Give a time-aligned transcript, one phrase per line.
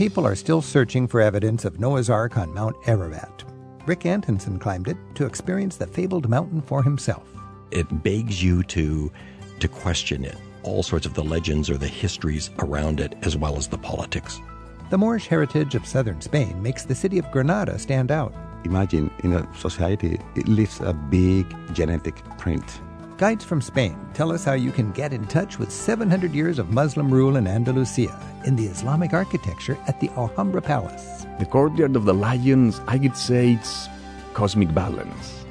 [0.00, 3.44] People are still searching for evidence of Noah's Ark on Mount Ararat.
[3.84, 7.28] Rick Antonson climbed it to experience the fabled mountain for himself.
[7.70, 9.12] It begs you to
[9.58, 13.58] to question it, all sorts of the legends or the histories around it, as well
[13.58, 14.40] as the politics.
[14.88, 18.32] The Moorish heritage of southern Spain makes the city of Granada stand out.
[18.64, 22.80] Imagine in a society, it leaves a big genetic print.
[23.20, 26.70] Guides from Spain tell us how you can get in touch with 700 years of
[26.70, 31.26] Muslim rule in Andalusia in the Islamic architecture at the Alhambra Palace.
[31.38, 33.88] The courtyard of the lions, I could say it's
[34.32, 35.44] cosmic balance.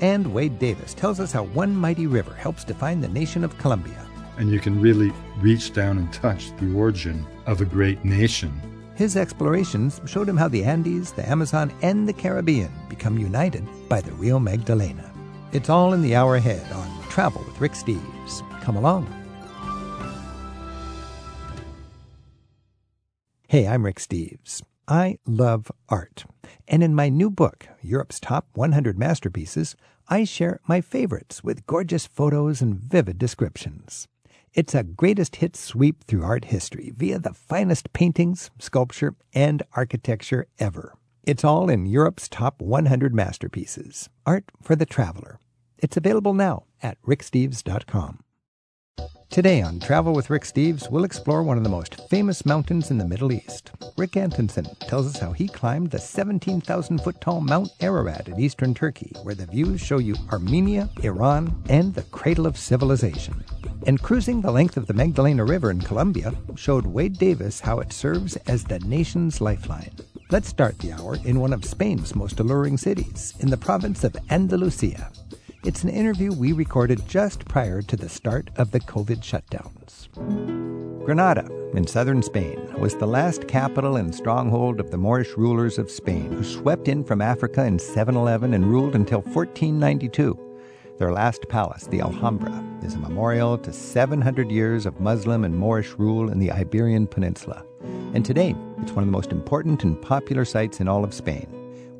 [0.00, 4.04] And Wade Davis tells us how one mighty river helps define the nation of Colombia.
[4.36, 8.50] And you can really reach down and touch the origin of a great nation.
[8.96, 14.00] His explorations showed him how the Andes, the Amazon, and the Caribbean become united by
[14.00, 15.08] the Rio Magdalena.
[15.52, 18.40] It's all in the hour ahead on Travel with Rick Steves.
[18.62, 19.06] Come along.
[23.48, 24.62] Hey, I'm Rick Steves.
[24.88, 26.24] I love art.
[26.66, 29.76] And in my new book, Europe's Top 100 Masterpieces,
[30.08, 34.08] I share my favorites with gorgeous photos and vivid descriptions.
[34.54, 40.46] It's a greatest hits sweep through art history via the finest paintings, sculpture, and architecture
[40.58, 40.94] ever.
[41.24, 45.38] It's all in Europe's top 100 masterpieces Art for the Traveler.
[45.76, 48.24] It's available now at ricksteves.com.
[49.32, 52.98] Today on Travel with Rick Steves, we'll explore one of the most famous mountains in
[52.98, 53.70] the Middle East.
[53.96, 58.74] Rick Antonson tells us how he climbed the 17,000 foot tall Mount Ararat in eastern
[58.74, 63.42] Turkey, where the views show you Armenia, Iran, and the cradle of civilization.
[63.86, 67.94] And cruising the length of the Magdalena River in Colombia showed Wade Davis how it
[67.94, 69.92] serves as the nation's lifeline.
[70.30, 74.14] Let's start the hour in one of Spain's most alluring cities, in the province of
[74.28, 75.10] Andalusia.
[75.64, 80.08] It's an interview we recorded just prior to the start of the COVID shutdowns.
[81.04, 85.88] Granada, in southern Spain, was the last capital and stronghold of the Moorish rulers of
[85.88, 90.36] Spain, who swept in from Africa in 711 and ruled until 1492.
[90.98, 95.92] Their last palace, the Alhambra, is a memorial to 700 years of Muslim and Moorish
[95.92, 97.64] rule in the Iberian Peninsula.
[98.14, 101.46] And today, it's one of the most important and popular sites in all of Spain.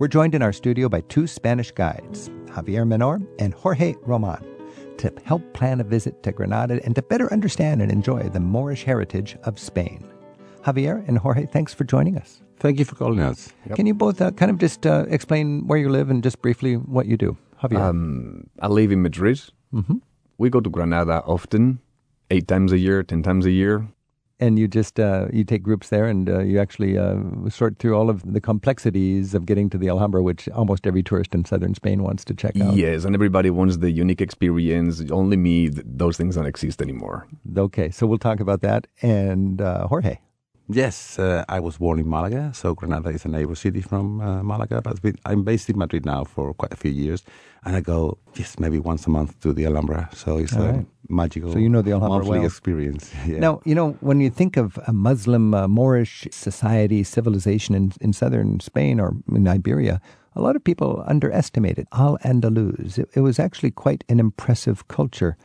[0.00, 4.44] We're joined in our studio by two Spanish guides, Javier Menor and Jorge Roman,
[4.98, 8.84] to help plan a visit to Granada and to better understand and enjoy the Moorish
[8.84, 10.04] heritage of Spain.
[10.64, 12.40] Javier and Jorge, thanks for joining us.
[12.58, 13.52] Thank you for calling us.
[13.66, 13.76] Yep.
[13.76, 16.76] Can you both uh, kind of just uh, explain where you live and just briefly
[16.76, 17.36] what you do?
[17.60, 17.80] Javier.
[17.80, 19.40] Um, I live in Madrid.
[19.74, 19.96] Mm-hmm.
[20.38, 21.80] We go to Granada often,
[22.30, 23.88] eight times a year, ten times a year
[24.42, 27.16] and you just uh, you take groups there and uh, you actually uh,
[27.48, 31.34] sort through all of the complexities of getting to the Alhambra, which almost every tourist
[31.34, 32.74] in southern Spain wants to check out.
[32.74, 35.00] Yes, and everybody wants the unique experience.
[35.10, 37.28] Only me, those things don't exist anymore.
[37.56, 38.88] Okay, so we'll talk about that.
[39.00, 40.18] And uh, Jorge.
[40.68, 44.42] Yes, uh, I was born in Malaga, so Granada is a neighbor city from uh,
[44.42, 44.80] Malaga.
[44.80, 47.22] But I'm based in Madrid now for quite a few years,
[47.64, 50.08] and I go just maybe once a month to the Alhambra.
[50.14, 50.86] So it's All a right.
[51.08, 51.52] magical.
[51.52, 52.46] So you know the Alhambra monthly well.
[52.46, 53.10] experience.
[53.26, 53.38] Yeah.
[53.38, 58.12] Now you know when you think of a Muslim uh, Moorish society civilization in, in
[58.12, 60.00] southern Spain or in Iberia.
[60.34, 61.78] A lot of people underestimate.
[61.92, 62.98] Al Andalus.
[62.98, 65.36] It, it was actually quite an impressive culture.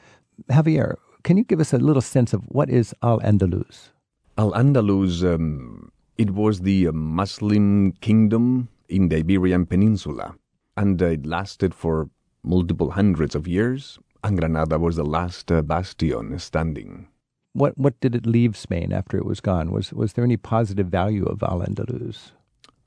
[0.50, 3.90] Javier, can you give us a little sense of what is Al Andalus?
[4.38, 10.36] Al Andalus, um, it was the uh, Muslim kingdom in the Iberian Peninsula,
[10.78, 12.10] and it lasted for
[12.44, 14.00] multiple hundreds of years.
[14.24, 17.08] And Granada was the last uh, bastion standing.
[17.54, 19.72] What what did it leave Spain after it was gone?
[19.72, 22.32] Was was there any positive value of Al Andalus?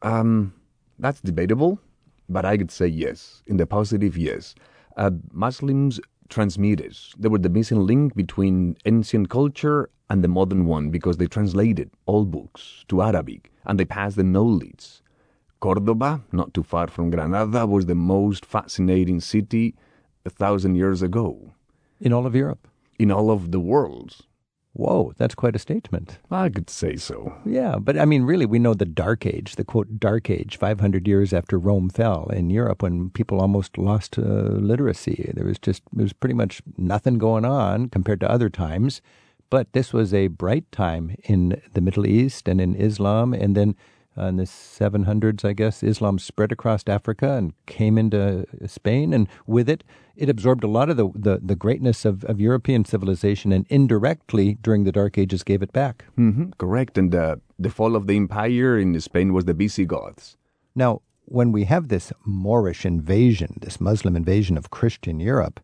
[0.03, 0.55] Um,
[0.99, 1.81] that's debatable,
[2.29, 3.43] but I could say yes.
[3.47, 4.55] In the positive, yes.
[4.97, 6.97] Uh, Muslims transmitted.
[7.19, 11.91] They were the missing link between ancient culture and the modern one because they translated
[12.07, 15.00] all books to Arabic and they passed the knowledge.
[15.61, 19.75] Cordoba, not too far from Granada, was the most fascinating city
[20.25, 21.53] a thousand years ago.
[22.01, 22.67] In all of Europe?
[22.99, 24.17] In all of the world.
[24.73, 26.19] Whoa, that's quite a statement.
[26.31, 27.35] I could say so.
[27.45, 31.09] Yeah, but I mean, really, we know the Dark Age, the quote, Dark Age, 500
[31.09, 35.33] years after Rome fell in Europe when people almost lost uh, literacy.
[35.35, 39.03] There was just, there was pretty much nothing going on compared to other times.
[39.51, 43.35] But this was a bright time in the Middle East and in Islam.
[43.35, 43.75] And then
[44.19, 49.13] uh, in the 700s, I guess, Islam spread across Africa and came into Spain.
[49.13, 49.85] And with it,
[50.17, 54.59] it absorbed a lot of the, the, the greatness of, of European civilization and indirectly,
[54.61, 56.05] during the Dark Ages, gave it back.
[56.19, 56.99] Mm-hmm, correct.
[56.99, 60.37] And uh, the fall of the empire in Spain was the Visigoths.
[60.75, 65.61] Now, when we have this Moorish invasion, this Muslim invasion of Christian Europe,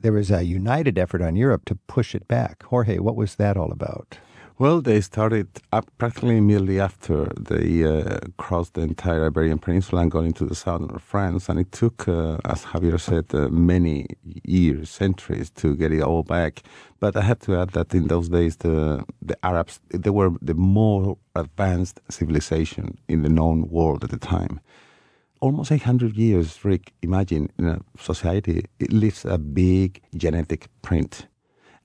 [0.00, 2.62] there was a united effort on Europe to push it back.
[2.64, 4.18] Jorge, what was that all about?
[4.62, 10.08] Well, they started up practically immediately after they uh, crossed the entire Iberian Peninsula and
[10.08, 11.48] got into the southern of France.
[11.48, 14.06] And it took, uh, as Javier said, uh, many
[14.44, 16.62] years, centuries to get it all back.
[17.00, 20.54] But I have to add that in those days, the the Arabs they were the
[20.54, 24.60] more advanced civilization in the known world at the time.
[25.40, 26.92] Almost 800 years, Rick.
[27.02, 31.26] Imagine in a society it leaves a big genetic print.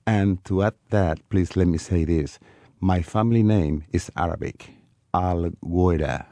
[0.06, 2.38] And to add that, please let me say this
[2.80, 4.70] my family name is Arabic,
[5.12, 6.26] Al Guera.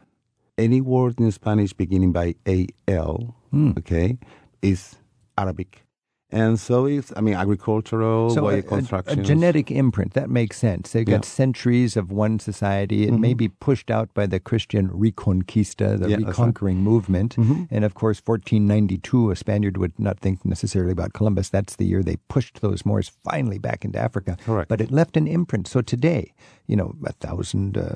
[0.59, 3.73] Any word in Spanish beginning by A-L, hmm.
[3.79, 4.19] okay,
[4.63, 4.97] is
[5.37, 5.86] Arabic.
[6.31, 9.21] And so it's, I mean, agricultural, So a, construction.
[9.21, 10.91] a genetic imprint that makes sense.
[10.91, 11.31] They've got Yeah.
[11.31, 13.07] centuries of one society.
[13.07, 13.37] It may mm-hmm.
[13.37, 16.27] be pushed out by the Christian Reconquista, the Yeah, that's right.
[16.27, 17.65] reconquering movement, mm-hmm.
[17.71, 19.31] and of course, 1492.
[19.31, 21.49] A Spaniard would not think necessarily about Columbus.
[21.49, 24.37] That's the year they pushed those Moors finally back into Africa.
[24.45, 24.69] Correct.
[24.69, 25.69] But it left an imprint.
[25.69, 26.33] So today,
[26.67, 27.95] you know, a thousand, uh,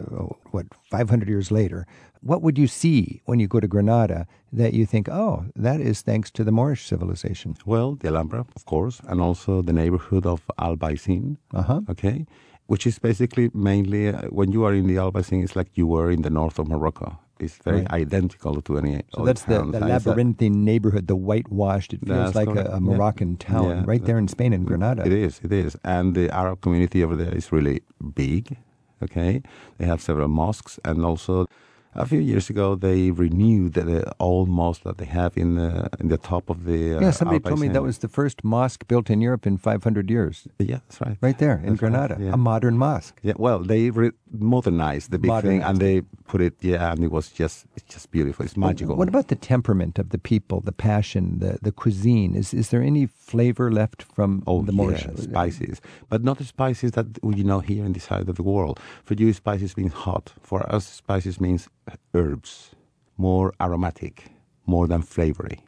[0.50, 1.86] what, 500 years later,
[2.22, 6.02] what would you see when you go to Granada that you think, oh, that is
[6.02, 7.56] thanks to the Moorish civilization?
[7.64, 11.38] Well, the Alhambra, of course, and also the neighborhood of Albaicin.
[11.54, 11.80] Uh-huh.
[11.88, 12.26] Okay,
[12.66, 16.10] which is basically mainly uh, when you are in the Albaicin, it's like you were
[16.10, 17.18] in the north of Morocco.
[17.42, 17.92] It's very Right.
[18.02, 19.02] identical to any.
[19.14, 21.92] So that's the, the labyrinthine neighborhood, the whitewashed.
[21.94, 22.78] It feels That's like a, a Yeah.
[22.90, 23.84] Moroccan town Yeah.
[23.86, 25.02] right there in Spain, in Granada.
[25.06, 25.76] It is, it is.
[25.84, 27.80] And the Arab community over there is really
[28.14, 28.56] big.
[29.02, 29.42] Okay,
[29.78, 31.46] they have several mosques, and also
[31.94, 35.88] a few years ago they renewed the, the old mosque that they have in the
[36.00, 36.96] in the top of the.
[36.96, 40.10] Uh, Yeah, somebody told me that was the first mosque built in Europe in 500
[40.10, 40.46] years.
[40.58, 41.16] Yeah, that's right.
[41.20, 42.32] Right there in That's right, Granada, yeah.
[42.34, 43.18] a modern mosque.
[43.22, 46.54] Yeah, well, they re- modernized the big thing, and they put it.
[46.60, 48.44] Yeah, and it was just it's just beautiful.
[48.44, 48.96] It's magical.
[48.96, 52.34] What about the temperament of the people, the passion, the, the cuisine?
[52.36, 55.06] Is is there any flavor left from Oh, the Moorish?
[55.06, 57.06] yeah, spices, but not the spices that
[57.38, 58.78] you know here in this side of the world.
[59.04, 60.32] For you, spices means hot.
[60.42, 61.68] For us, spices means
[62.14, 62.74] herbs,
[63.16, 64.32] more aromatic,
[64.66, 65.64] more than flavory.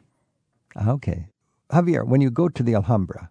[0.87, 1.27] Okay.
[1.71, 3.29] Javier, when you go to the Alhambra,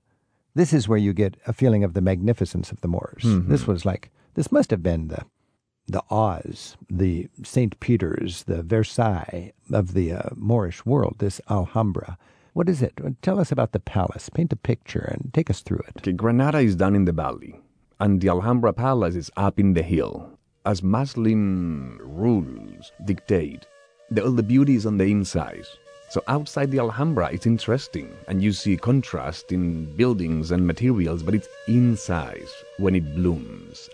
[0.54, 3.22] this is where you get a feeling of the magnificence of the Moors.
[3.24, 3.50] Mm-hmm.
[3.50, 5.24] This was like, this must have been the,
[5.86, 7.78] the Oz, the St.
[7.80, 12.18] Peter's, the Versailles of the uh, Moorish world, this Alhambra.
[12.52, 12.92] What is it?
[13.22, 14.28] Tell us about the palace.
[14.28, 15.94] Paint a picture and take us through it.
[15.98, 17.58] Okay, Granada is down in the valley,
[17.98, 20.38] and the Alhambra Palace is up in the hill.
[20.64, 23.66] As Muslim rules dictate,
[24.12, 25.66] the, all the beauty is on the inside.
[26.08, 31.34] So outside the Alhambra, it's interesting, and you see contrast in buildings and materials, but
[31.34, 32.46] it's inside
[32.78, 33.90] when it blooms.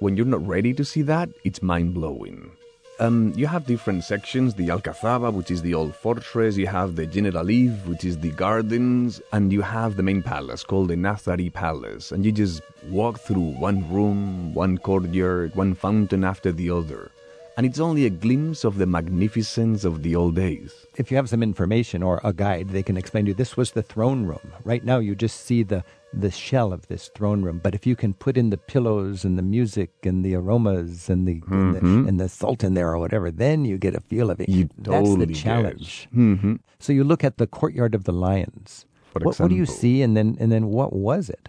[0.00, 2.52] When you're not ready to see that, it's mind blowing.
[3.00, 7.08] Um, you have different sections the Alcazaba, which is the old fortress, you have the
[7.08, 12.12] Generalife, which is the gardens, and you have the main palace called the Nazari Palace.
[12.12, 17.10] And you just walk through one room, one courtyard, one fountain after the other.
[17.56, 20.86] And it's only a glimpse of the magnificence of the old days.
[20.96, 23.72] If you have some information or a guide, they can explain to you this was
[23.72, 24.52] the throne room.
[24.62, 25.82] Right now, you just see the,
[26.16, 27.60] the shell of this throne room.
[27.62, 31.26] But if you can put in the pillows and the music and the aromas and
[31.26, 34.40] the, and, the and the sultan there or whatever, then you get a feel of
[34.40, 34.48] it.
[34.48, 36.08] You That's totally the challenge.
[36.14, 36.56] Mm-hmm.
[36.78, 38.86] So you look at the courtyard of the lions.
[39.12, 41.48] What, what do you see, and then and then what was it?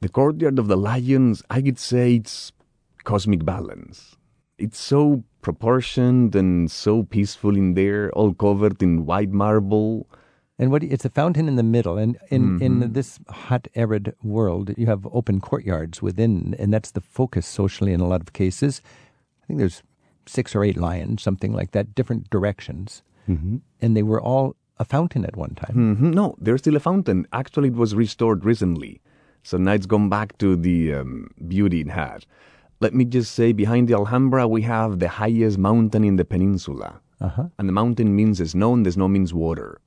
[0.00, 2.52] The courtyard of the lions, I could say it's
[3.02, 4.16] cosmic balance.
[4.56, 10.06] It's so proportioned and so peaceful in there, all covered in white marble.
[10.58, 12.62] And what it's a fountain in the middle, and in Mm-hmm.
[12.62, 17.92] in this hot, arid world, you have open courtyards within, and that's the focus socially
[17.92, 18.82] in a lot of cases.
[19.42, 19.82] I think there's
[20.26, 23.56] six or eight lions, something like that, different directions, mm-hmm.
[23.80, 25.96] and they were all a fountain at one time.
[25.96, 27.26] hmm No, there's still a fountain.
[27.32, 29.00] Actually, it was restored recently.
[29.42, 32.24] So now it's gone back to the um, beauty it had.
[32.80, 37.00] Let me just say, behind the Alhambra, we have the highest mountain in the peninsula.
[37.20, 37.46] Uh-huh.
[37.58, 39.80] And the mountain means snow, and the snow means water.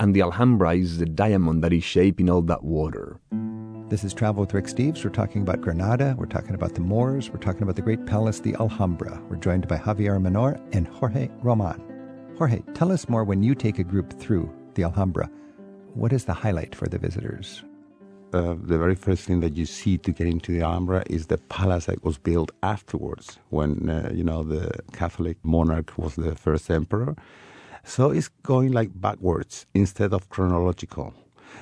[0.00, 3.18] And the Alhambra is the diamond that is shaping all that water.
[3.88, 5.02] This is Travel with Rick Steves.
[5.02, 6.14] We're talking about Granada.
[6.16, 7.30] We're talking about the Moors.
[7.30, 9.20] We're talking about the great palace, the Alhambra.
[9.28, 11.82] We're joined by Javier Menor and Jorge Roman.
[12.36, 15.28] Jorge, tell us more when you take a group through the Alhambra.
[15.94, 17.64] What is the highlight for the visitors?
[18.32, 21.38] uh, the very first thing that you see to get into the Alhambra is the
[21.38, 26.70] palace that was built afterwards, when uh, you know the Catholic monarch was the first
[26.70, 27.16] emperor.
[27.88, 31.08] So it's going like backwards instead of chronological.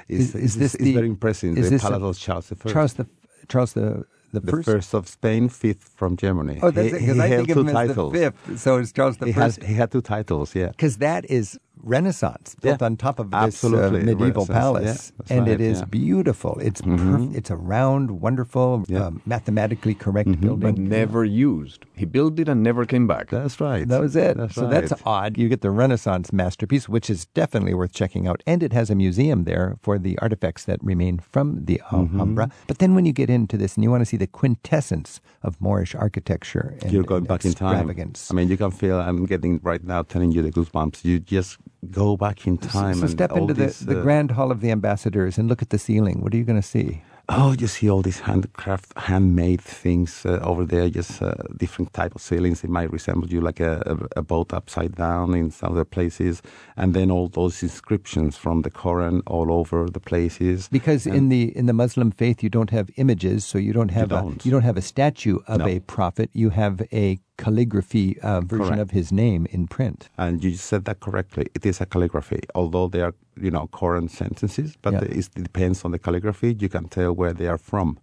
[0.08, 1.56] Is- It's, is it's, this it's the- very impressive.
[1.58, 2.52] is the this palace a- of Charles.
[2.74, 3.06] Charles the
[3.52, 4.66] Charles the the, the first.
[4.70, 4.94] first.
[4.94, 6.58] of Spain, fifth from Germany.
[6.62, 7.00] Oh, that's he, it.
[7.00, 8.12] Because I think of two him as titles.
[8.12, 8.58] the fifth.
[8.64, 9.60] So it's Charles the he, first.
[9.60, 10.68] has, he had two titles, yeah.
[10.76, 12.86] Because that is Renaissance built Yeah.
[12.86, 14.02] on top of this uh, Absolutely.
[14.02, 15.84] medieval palace, yeah, and it right, is yeah.
[15.86, 16.58] beautiful.
[16.60, 20.60] It's perf- it's a round, wonderful, uh, mathematically correct but building.
[20.74, 21.86] But never used.
[21.94, 23.30] He built it and never came back.
[23.30, 23.86] That's right.
[23.86, 24.36] That was it.
[24.36, 24.70] That's so right.
[24.88, 25.38] that's odd.
[25.38, 28.42] You get the Renaissance masterpiece, which is definitely worth checking out.
[28.46, 31.96] And it has a museum there for the artifacts that remain from the Mm-hmm.
[31.96, 32.50] Alhambra.
[32.66, 35.60] But then when you get into this and you want to see the quintessence of
[35.60, 37.88] Moorish architecture and, You're going and back in time.
[37.88, 38.98] I mean, you can feel.
[39.00, 41.04] I'm getting right now telling you the goosebumps.
[41.04, 41.58] You just
[41.90, 42.94] go back in time.
[42.96, 45.62] so and step into the, these, the uh, Grand Hall of the Ambassadors and look
[45.62, 46.20] at the ceiling.
[46.20, 47.02] What are you going to see?
[47.28, 50.88] Oh, you see all these handcraft, handmade things uh, over there.
[50.88, 52.62] Just uh, different type of ceilings.
[52.62, 56.40] It might resemble you like a, a, a boat upside down in some other places,
[56.76, 60.68] and then all those inscriptions from the Quran all over the places.
[60.68, 64.04] Because in the in the Muslim faith, you don't have images, so you don't have
[64.04, 64.44] you don't.
[64.44, 65.66] A, you don't have a statue of No.
[65.66, 66.30] a prophet.
[66.32, 68.80] You have a calligraphy uh, version Correct.
[68.80, 70.08] of his name in print.
[70.18, 71.46] And you said that correctly.
[71.54, 75.00] It is a calligraphy, although they are, you know, current sentences, but Yeah.
[75.18, 76.56] it depends on the calligraphy.
[76.58, 77.98] You can tell where they are from.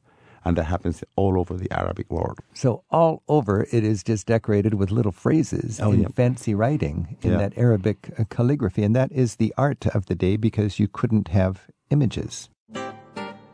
[0.46, 2.40] And that happens all over the Arabic world.
[2.54, 6.10] So all over, it is just decorated with little phrases Oh, in yeah.
[6.14, 7.38] fancy writing in Yeah.
[7.38, 11.30] that Arabic uh, calligraphy, and that is the art of the day because you couldn't
[11.30, 11.54] have
[11.92, 12.50] images.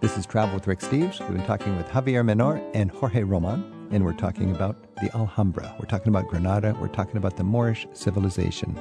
[0.02, 1.20] This is Travel with Rick Steves.
[1.20, 5.76] We've been talking with Javier Menor and Jorge Roman, and we're talking about the Alhambra.
[5.80, 6.76] We're talking about Granada.
[6.80, 8.80] We're talking about the Moorish civilization.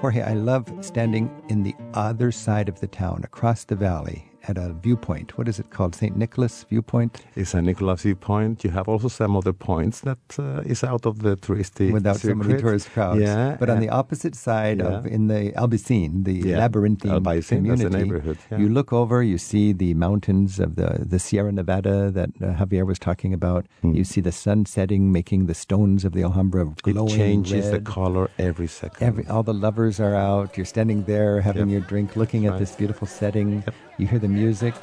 [0.00, 4.56] Jorge, I love standing in the other side of the town, across the valley, at
[4.58, 5.36] a viewpoint.
[5.38, 5.94] What is it called?
[5.94, 6.16] St.
[6.16, 7.22] Nicholas Viewpoint?
[7.34, 8.64] It's a Nicholas viewpoint.
[8.64, 12.34] You have also some other points that uh, is out of the touristy without so
[12.34, 13.20] many tourist crowds.
[13.20, 17.56] Yeah, but on the opposite side of in the Albaycin, the Yeah, labyrinthine that's the
[17.56, 18.58] community, neighborhood, yeah.
[18.58, 22.86] you look over, you see the mountains of the the Sierra Nevada that uh, Javier
[22.86, 23.66] was talking about.
[23.82, 26.70] You see the sun setting, making the stones of the Alhambra Hmm.
[26.72, 29.06] It glowing changes the color every second.
[29.06, 30.56] Every, all the lovers are out.
[30.56, 31.72] You're standing there having Yep.
[31.74, 32.60] your drink, looking at Right.
[32.60, 33.64] this beautiful setting.
[33.98, 34.74] You hear the music.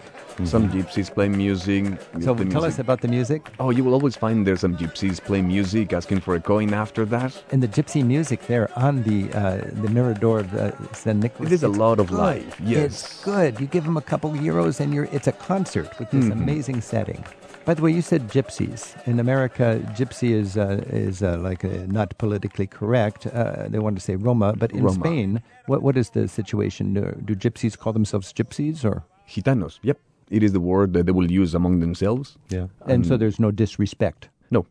[0.46, 1.86] Some gypsies play music.
[2.14, 3.42] So tell music- us about the music.
[3.60, 7.04] Oh, you will always find there's some gypsies play music, asking for a coin after
[7.06, 7.32] that.
[7.52, 11.52] And the gypsy music there on the uh, the Mirador of uh, San Nicholas.
[11.52, 12.18] It is a lot of good.
[12.18, 12.86] life, yes.
[12.86, 13.60] it's good.
[13.60, 16.42] You give them a couple euros, and you're it's a concert with this Mm-hmm.
[16.42, 17.24] amazing setting.
[17.64, 18.96] By the way, you said gypsies.
[19.08, 23.28] In America, gypsy is uh, is uh, like uh, not politically correct.
[23.28, 25.00] Uh, they want to say Roma, but in Roma.
[25.00, 26.94] Spain, what what is the situation?
[26.94, 29.98] Do, do gypsies call themselves gypsies, or Gitanos, yep.
[30.30, 32.38] It is the word that they will use among themselves.
[32.50, 32.68] Yeah.
[32.88, 34.30] and so there's no disrespect.
[34.50, 34.66] No.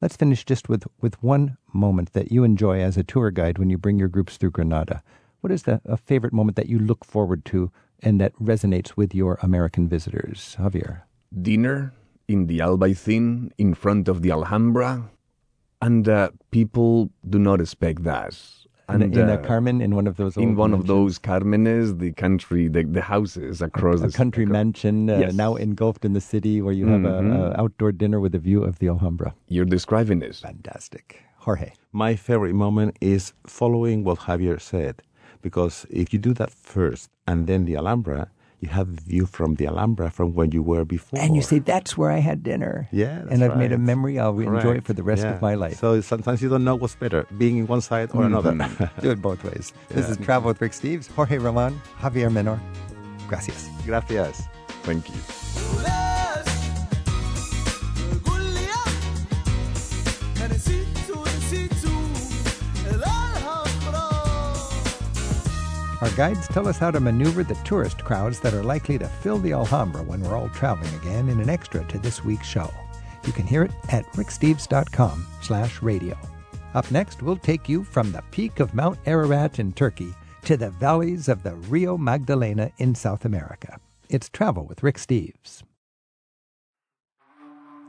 [0.00, 3.68] Let's finish just with, with one moment that you enjoy as a tour guide when
[3.68, 5.02] you bring your groups through Granada.
[5.42, 7.70] What is the a favorite moment that you look forward to
[8.02, 11.02] and that resonates with your American visitors, Javier?
[11.42, 11.92] Dinner
[12.28, 15.08] in the Albaycin in front of the Alhambra.
[15.82, 18.36] And uh, people do not expect that.
[18.88, 20.86] In, And a, in a uh, Carmen, in one of those in old one of
[20.86, 25.34] those Carmenes, the country, the, the houses across a the country acro- mansion uh, Yes.
[25.34, 27.34] now engulfed in the city where you have Mhm.
[27.36, 29.34] a, a outdoor dinner with a view of the Alhambra.
[29.48, 30.40] You're describing this.
[30.40, 31.22] Fantastic.
[31.38, 31.72] Jorge.
[31.92, 35.02] My favorite moment is following what Javier said,
[35.42, 38.30] because if you do that first and then the Alhambra,
[38.60, 41.20] you have the view from the Alhambra from when you were before.
[41.20, 42.88] And you say, that's where I had dinner.
[42.90, 45.34] yeah, and I've made a memory I'll enjoy it for the rest Yeah.
[45.34, 45.78] of my life.
[45.78, 48.34] So sometimes you don't know what's better, being in one side or mm-hmm.
[48.34, 48.90] another.
[49.00, 49.72] Do it both ways.
[49.88, 52.58] This is Travel with Rick Steves, Jorge Roman, Javier Menor.
[53.28, 53.68] Gracias.
[53.84, 54.48] Gracias.
[54.82, 55.95] Thank you.
[66.06, 69.38] Our guides tell us how to maneuver the tourist crowds that are likely to fill
[69.38, 72.72] the Alhambra when we're all traveling again in an extra to this week's show.
[73.26, 76.16] You can hear it at ricksteves.com slash radio.
[76.74, 80.70] Up next, we'll take you from the peak of Mount Ararat in Turkey to the
[80.70, 83.80] valleys of the Rio Magdalena in South America.
[84.08, 85.64] It's Travel with Rick Steves.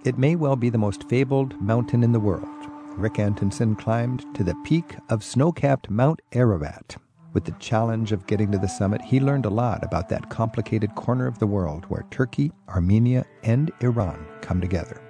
[0.05, 2.47] It may well be the most fabled mountain in the world.
[2.95, 6.97] Rick Antonson climbed to the peak of snow capped Mount Ararat.
[7.33, 10.95] With the challenge of getting to the summit, he learned a lot about that complicated
[10.95, 15.01] corner of the world where Turkey, Armenia, and Iran come together.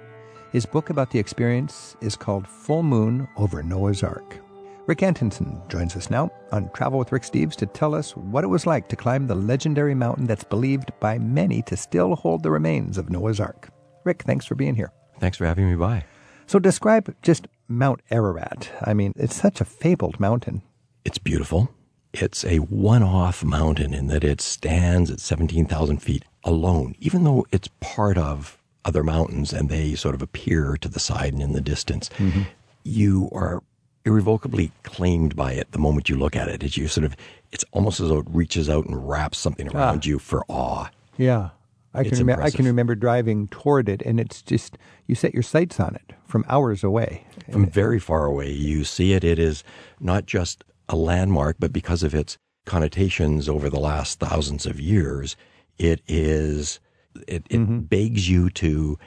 [0.52, 4.38] His book about the experience is called Full Moon Over Noah's Ark.
[4.86, 8.48] Rick Antonson joins us now on Travel with Rick Steves to tell us what it
[8.48, 12.50] was like to climb the legendary mountain that's believed by many to still hold the
[12.50, 13.68] remains of Noah's Ark.
[14.04, 14.90] Rick, thanks for being here.
[15.20, 16.04] Thanks for having me by.
[16.46, 18.70] So describe just Mount Ararat.
[18.82, 20.62] I mean, it's such a fabled mountain.
[21.04, 21.70] It's beautiful.
[22.12, 27.46] It's a one off mountain in that it stands at 17,000 feet alone, even though
[27.52, 31.52] it's part of other mountains and they sort of appear to the side and in
[31.52, 32.08] the distance.
[32.16, 32.42] Mm-hmm.
[32.84, 33.62] You are
[34.04, 36.62] irrevocably claimed by it the moment you look at it.
[36.62, 37.14] It's you sort of,
[37.52, 40.08] it's almost as though it reaches out and wraps something around ah.
[40.08, 40.88] you for awe.
[41.18, 41.50] Yeah.
[41.94, 45.34] I It's can, remember, I can remember driving toward it, and it's just, you set
[45.34, 47.24] your sights on it from hours away.
[47.50, 49.24] From very far away, you see it.
[49.24, 49.64] It is
[49.98, 55.36] not just a landmark, but because of its connotations over the last thousands of years,
[55.78, 56.80] it is
[57.26, 57.80] it, it mm-hmm.
[57.80, 58.98] begs you to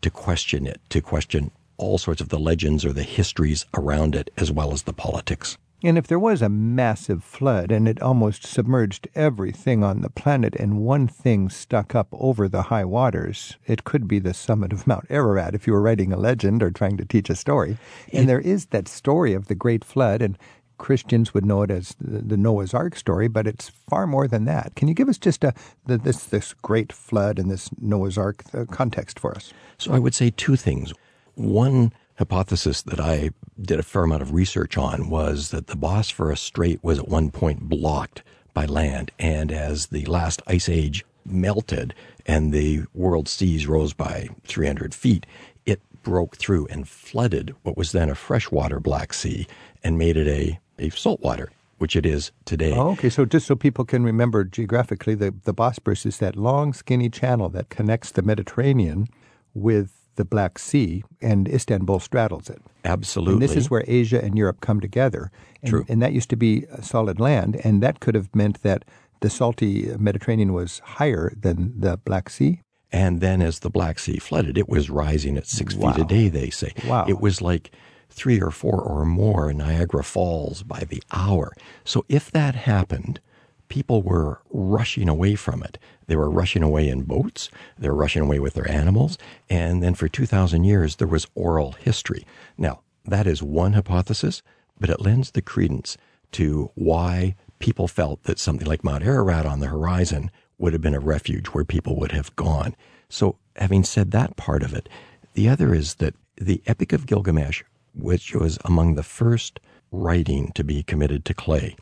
[0.00, 4.30] to question it, to question all sorts of the legends or the histories around it,
[4.36, 5.56] as well as the politics.
[5.84, 10.56] And if there was a massive flood and it almost submerged everything on the planet
[10.56, 14.88] and one thing stuck up over the high waters, it could be the summit of
[14.88, 17.78] Mount Ararat if you were writing a legend or trying to teach a story.
[18.12, 20.36] And there is that story of the great flood, and
[20.78, 24.74] Christians would know it as the Noah's Ark story, but it's far more than that.
[24.76, 25.52] Can you give us just a
[25.86, 29.52] the, this this great flood and this Noah's Ark uh, context for us?
[29.76, 30.92] So I would say two things.
[31.34, 33.30] One hypothesis that I
[33.60, 37.30] did a fair amount of research on was that the Bosphorus Strait was at one
[37.30, 38.22] point blocked
[38.54, 41.94] by land, and as the last ice age melted
[42.26, 45.26] and the world seas rose by 300 feet,
[45.64, 49.46] it broke through and flooded what was then a freshwater Black Sea
[49.84, 52.72] and made it a, a saltwater, which it is today.
[52.72, 53.10] Oh, okay.
[53.10, 57.48] So just so people can remember geographically, the, the Bosporus is that long, skinny channel
[57.50, 59.08] that connects the Mediterranean
[59.54, 62.60] with the Black Sea, and Istanbul straddles it.
[62.84, 63.34] Absolutely.
[63.34, 65.30] And this is where Asia and Europe come together.
[65.62, 65.84] And, True.
[65.88, 68.84] And that used to be solid land, and that could have meant that
[69.20, 72.60] the salty Mediterranean was higher than the Black Sea.
[72.90, 75.92] And then as the Black Sea flooded, it was rising at six Wow.
[75.92, 76.72] feet a day, they say.
[76.86, 77.06] Wow.
[77.08, 77.70] It was like
[78.08, 81.52] three or four or more Niagara Falls by the hour.
[81.84, 83.20] So if that happened,
[83.68, 85.78] people were rushing away from it.
[86.06, 89.94] They were rushing away in boats, they were rushing away with their animals, and then
[89.94, 92.26] for 2,000 years there was oral history.
[92.56, 94.42] Now, that is one hypothesis,
[94.80, 95.96] but it lends the credence
[96.32, 100.94] to why people felt that something like Mount Ararat on the horizon would have been
[100.94, 102.74] a refuge where people would have gone.
[103.08, 104.88] So, having said that part of it,
[105.34, 107.62] the other is that the Epic of Gilgamesh,
[107.98, 111.76] which was among the first writing to be committed to clay,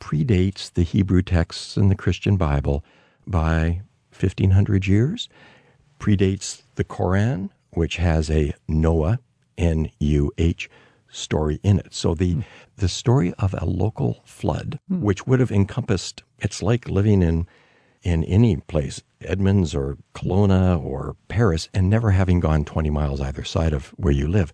[0.00, 2.84] predates the Hebrew texts in the Christian Bible
[3.26, 3.82] by
[4.18, 5.28] 1500 years,
[5.98, 9.20] predates the Koran, which has a Noah,
[9.56, 10.68] N U H,
[11.08, 11.94] story in it.
[11.94, 12.38] So the
[12.76, 15.02] the story of a local flood, hmm.
[15.02, 17.46] which would have encompassed, it's like living in
[18.02, 23.44] in any place, Edmonds or Kelowna or Paris, and never having gone 20 miles either
[23.44, 24.52] side of where you live.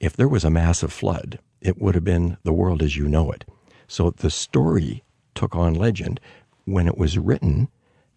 [0.00, 3.30] If there was a massive flood, it would have been the world as you know
[3.32, 3.44] it.
[3.88, 5.04] So the story
[5.34, 6.20] took on legend
[6.64, 7.68] when it was written,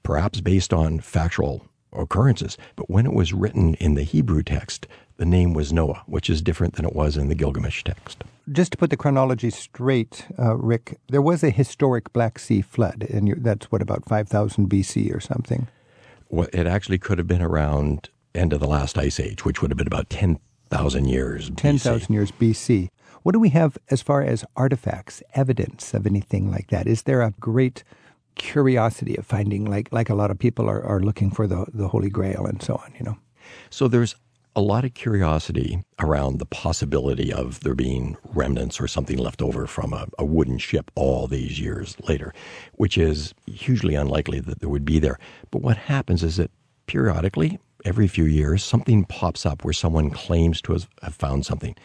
[0.03, 4.87] perhaps based on factual occurrences, but when it was written in the Hebrew text,
[5.17, 8.23] the name was Noah, which is different than it was in the Gilgamesh text.
[8.51, 13.05] Just to put the chronology straight, uh, Rick, there was a historic Black Sea flood,
[13.09, 15.67] and that's what about five thousand BC or something.
[16.29, 19.71] Well, it actually could have been around end of the last ice age, which would
[19.71, 20.09] have been about
[20.69, 21.51] 10,000 years.
[21.55, 21.82] Ten BC.
[21.82, 22.89] thousand years BC.
[23.23, 26.88] What do we have as far as artifacts, evidence of anything like that?
[26.88, 27.84] Is there a great
[28.36, 31.89] curiosity of finding, like like a lot of people are, are looking for the the
[31.89, 32.93] Holy Grail and so on?
[32.97, 33.17] You know.
[33.69, 34.15] So there's
[34.55, 39.67] a lot of curiosity around the possibility of there being remnants or something left over
[39.67, 42.34] from a, a wooden ship all these years later,
[42.73, 45.19] which is hugely unlikely that there would be there.
[45.51, 46.51] But what happens is that
[46.88, 51.75] periodically, every few years, something pops up where someone claims to have found something.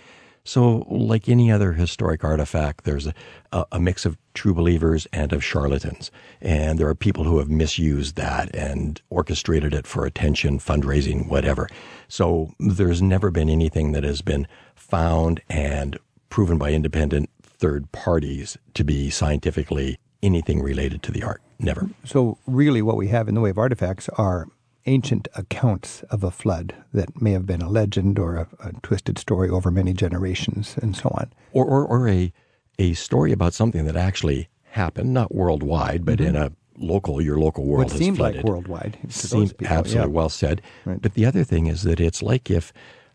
[0.46, 5.42] So, like any other historic artifact, there's a, a, mix of true believers and of
[5.42, 6.10] charlatans.
[6.42, 11.66] And there are people who have misused that and orchestrated it for attention, fundraising, whatever.
[12.08, 18.58] So, there's never been anything that has been found and proven by independent third parties
[18.74, 21.40] to be scientifically anything related to the Ark.
[21.58, 21.88] Never.
[22.04, 24.48] So really, what we have in the way of artifacts are
[24.86, 29.18] ancient accounts of a flood that may have been a legend or a, a twisted
[29.18, 31.32] story over many generations, and so on.
[31.52, 32.32] Or, or, or a,
[32.78, 36.52] a story about something that actually happened, not worldwide, but in mm-hmm.
[36.52, 38.48] a local, your local world What has seemed like flooded.
[38.48, 40.16] worldwide to those Seemed people, absolutely yeah.
[40.16, 40.62] well said.
[40.84, 41.00] Right.
[41.00, 42.72] But the other thing is that it's like if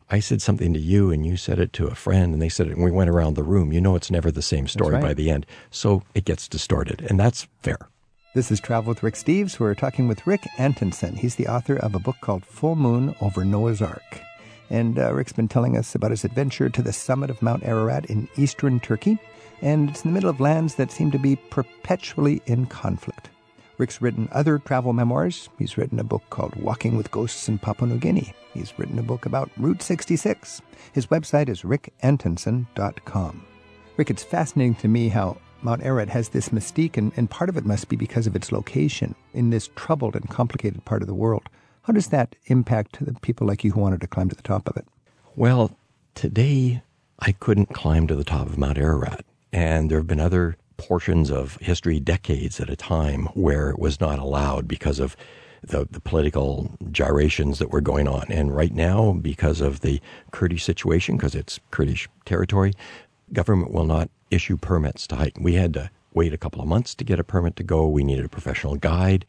[0.09, 2.67] I said something to you and you said it to a friend and they said
[2.67, 5.03] it and we went around the room, you know it's never the same story right.
[5.03, 5.45] by the end.
[5.69, 7.05] So it gets distorted.
[7.09, 7.88] And that's fair.
[8.35, 9.59] This is Travel with Rick Steves.
[9.59, 11.15] We're talking with Rick Antonson.
[11.15, 14.21] He's the author of a book called Full Moon Over Noah's Ark.
[14.69, 18.05] And uh, Rick's been telling us about his adventure to the summit of Mount Ararat
[18.05, 19.17] in eastern Turkey.
[19.63, 23.31] And it's in the middle of lands that seem to be perpetually in conflict.
[23.79, 25.49] Rick's written other travel memoirs.
[25.57, 28.31] He's written a book called Walking with Ghosts in Papua New Guinea.
[28.53, 30.61] He's written a book about Route 66.
[30.93, 33.45] His website is rickantonson.com.
[33.97, 37.57] Rick, it's fascinating to me how Mount Ararat has this mystique, and, and part of
[37.57, 41.13] it must be because of its location in this troubled and complicated part of the
[41.13, 41.49] world.
[41.83, 44.69] How does that impact the people like you who wanted to climb to the top
[44.69, 44.85] of it?
[45.35, 45.77] Well,
[46.15, 46.81] today
[47.19, 49.25] I couldn't climb to the top of Mount Ararat.
[49.51, 53.99] And there have been other portions of history, decades at a time, where it was
[53.99, 55.17] not allowed because of
[55.61, 58.25] the, the political gyrations that were going on.
[58.29, 59.99] And right now, because of the
[60.31, 62.73] Kurdish situation, because it's Kurdish territory,
[63.33, 65.37] government will not issue permits to hike.
[65.39, 67.87] We had to wait a couple of months to get a permit to go.
[67.87, 69.25] We needed a professional guide.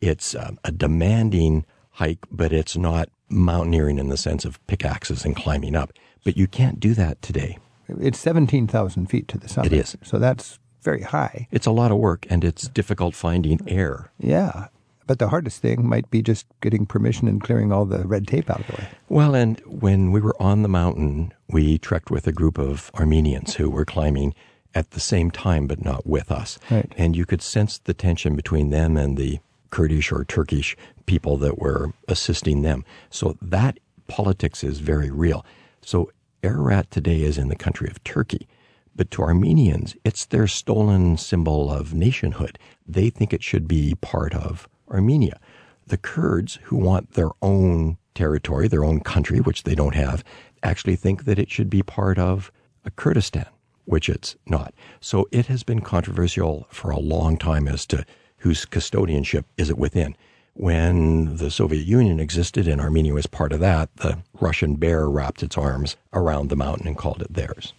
[0.00, 5.34] It's um, a demanding hike, but it's not mountaineering in the sense of pickaxes and
[5.36, 5.92] climbing up.
[6.24, 7.58] But you can't do that today.
[7.88, 9.72] It's 17,000 feet to the summit.
[9.72, 9.96] It is.
[10.02, 11.48] So that's very high.
[11.50, 14.10] It's a lot of work and it's difficult finding air.
[14.18, 14.68] Yeah.
[15.06, 18.50] But the hardest thing might be just getting permission and clearing all the red tape
[18.50, 18.88] out of the way.
[19.08, 23.56] Well, and when we were on the mountain, we trekked with a group of Armenians
[23.56, 24.34] who were climbing
[24.74, 26.58] at the same time, but not with us.
[26.70, 26.92] Right.
[26.96, 29.40] And you could sense the tension between them and the
[29.70, 32.84] Kurdish or Turkish people that were assisting them.
[33.10, 35.44] So that politics is very real.
[35.80, 36.10] So
[36.42, 38.48] Ararat today is in the country of Turkey.
[38.96, 42.58] But to Armenians, it's their stolen symbol of nationhood.
[42.86, 45.38] They think it should be part of Armenia.
[45.86, 50.24] The Kurds, who want their own territory, their own country, which they don't have,
[50.62, 52.50] actually think that it should be part of
[52.84, 53.46] a Kurdistan,
[53.84, 54.74] which it's not.
[55.00, 58.04] So it has been controversial for a long time as to
[58.38, 60.16] whose custodianship is it within.
[60.54, 65.42] When the Soviet Union existed and Armenia was part of that, the Russian bear wrapped
[65.42, 67.72] its arms around the mountain and called it theirs.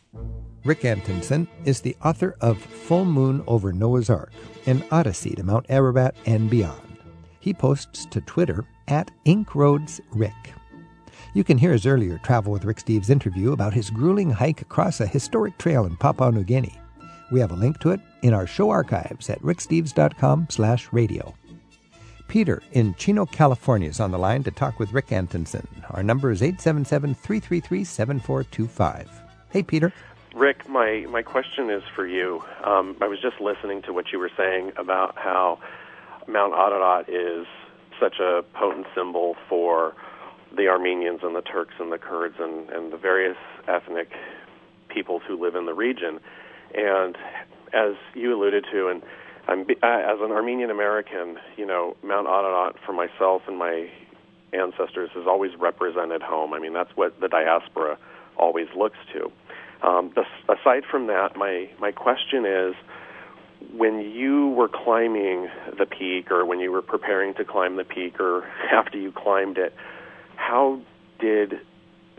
[0.66, 4.34] Rick Antonson is the author of Full Moon Over Noah's Ark,
[4.66, 6.85] an odyssey to Mount Ararat and beyond.
[7.46, 10.34] He posts to Twitter at InkRoadsRick.
[11.36, 15.00] You can hear his earlier Travel with Rick Steves interview about his grueling hike across
[15.00, 16.76] a historic trail in Papua New Guinea.
[17.32, 21.36] We have a link to it in our show archives at ricksteves.com slash radio.
[22.28, 25.68] Peter in Chino, California is on the line to talk with Rick Antonson.
[25.92, 29.08] Our number is 877-333-7425.
[29.52, 29.94] Hey, Peter.
[30.34, 32.44] Rick, my, my question is for you.
[32.64, 35.60] Um, I was just listening to what you were saying about how
[36.28, 37.46] Mount Ararat is
[38.00, 39.94] such a potent symbol for
[40.56, 44.10] the Armenians and the Turks and the Kurds and, and the various ethnic
[44.90, 46.20] peoples who live in the region.
[46.74, 47.18] And
[47.74, 49.02] as you alluded to, and
[49.48, 53.90] I'm, as an Armenian American, you know, Mount Ararat for myself and my
[54.54, 56.54] ancestors has always represented home.
[56.54, 57.98] I mean, that's what the diaspora
[58.38, 59.32] always looks to.
[59.88, 60.14] Um,
[60.50, 62.74] aside from that, my my question is,
[63.74, 68.20] when you were climbing the peak, or when you were preparing to climb the peak,
[68.20, 69.74] or after you climbed it,
[70.36, 70.80] how
[71.20, 71.60] did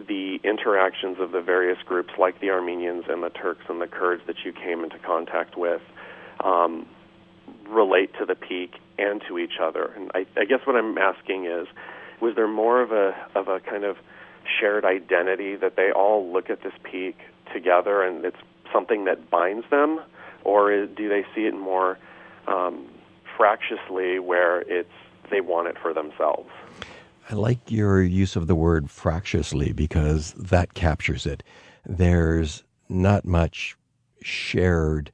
[0.09, 4.23] the interactions of the various groups, like the Armenians and the Turks and the Kurds
[4.27, 5.81] that you came into contact with,
[6.45, 6.87] um,
[7.69, 9.93] relate to the peak and to each other?
[9.97, 11.67] And I, I guess what I'm asking is,
[12.21, 13.97] was there more of a of a kind of
[14.61, 17.19] shared identity that they all look at this peak
[17.53, 18.37] together and it's
[18.73, 20.01] something that binds them,
[20.45, 21.99] or do they see it more
[22.47, 22.89] um,
[23.37, 24.89] fractiously where it's
[25.31, 26.49] they want it for themselves?
[27.29, 31.43] I like your use of the word fractiously because that captures it.
[31.85, 33.77] There's not much
[34.23, 35.11] shared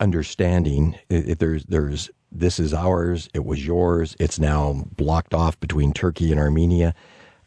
[0.00, 0.98] understanding.
[1.08, 6.40] There's there's this is ours, it was yours, it's now blocked off between Turkey and
[6.40, 6.94] Armenia.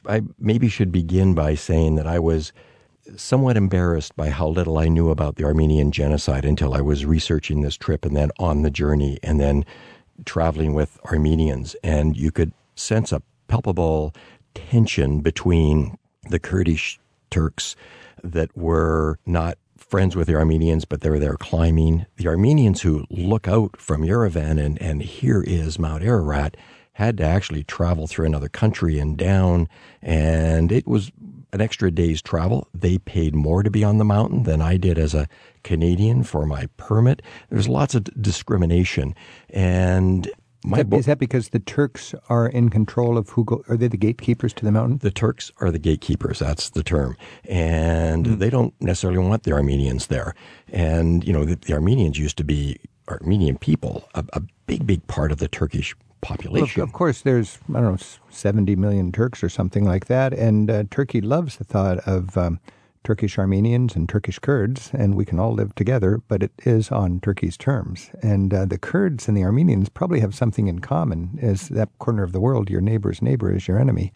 [0.08, 2.52] I maybe should begin by saying that I was
[3.16, 7.62] somewhat embarrassed by how little I knew about the Armenian genocide until I was researching
[7.62, 9.66] this trip and then on the journey and then
[10.26, 11.76] traveling with Armenians.
[11.84, 14.14] And you could sense a palpable
[14.54, 15.98] tension between
[16.30, 17.76] the Kurdish Turks
[18.24, 22.06] that were not friends with the Armenians, but they were there climbing.
[22.18, 26.56] The Armenians who look out from Yerevan and, and here is Mount Ararat
[26.94, 29.68] had to actually travel through another country and down.
[30.02, 31.12] And it was
[31.54, 32.68] an extra day's travel.
[32.74, 35.28] They paid more to be on the mountain than I did as a
[35.64, 37.22] Canadian for my permit.
[37.50, 39.16] There's lots of discrimination.
[39.50, 40.30] And
[40.64, 43.64] my bo- is that because the Turks are in control of who go?
[43.68, 45.00] Are they the gatekeepers to the mountain?
[45.00, 46.40] The Turks are the gatekeepers.
[46.40, 48.40] That's the term, and mm.
[48.40, 50.36] they don't necessarily want the Armenians there.
[50.72, 52.78] And you know, the, the Armenians used to be
[53.10, 56.82] Armenian people, a, a, big, big part of the Turkish population.
[56.82, 57.98] Well, of course, there's I don't know
[58.30, 62.60] seventy million Turks or something like that, and uh, Turkey loves the thought of um,
[63.04, 66.22] Turkish Armenians and Turkish Kurds, and we can all live together.
[66.28, 70.36] But it is on Turkey's terms, and uh, the Kurds and the Armenians probably have
[70.36, 71.40] something in common.
[71.42, 74.14] As that corner of the world, your neighbor's neighbor is your enemy.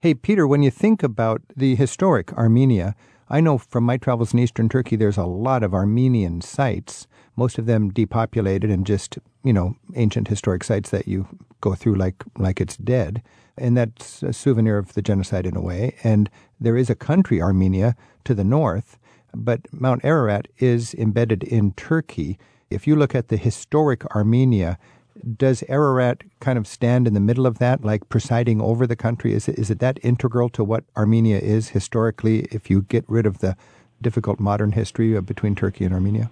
[0.00, 2.94] Hey, Peter, when you think about the historic Armenia,
[3.30, 7.58] I know from my travels in eastern Turkey, there's a lot of Armenian sites, most
[7.58, 11.28] of them depopulated and just, you know, ancient historic sites that you
[11.60, 13.22] go through like, like it's dead.
[13.56, 15.94] And that's a souvenir of the genocide in a way.
[16.02, 18.98] And there is a country, Armenia, to the north,
[19.32, 22.36] but Mount Ararat is embedded in Turkey.
[22.68, 24.76] If you look at the historic Armenia,
[25.36, 29.32] does Ararat kind of stand in the middle of that, like presiding over the country?
[29.32, 33.26] Is it, is it that integral to what Armenia is historically if you get rid
[33.26, 33.56] of the
[34.02, 36.30] difficult modern history between Turkey and Armenia?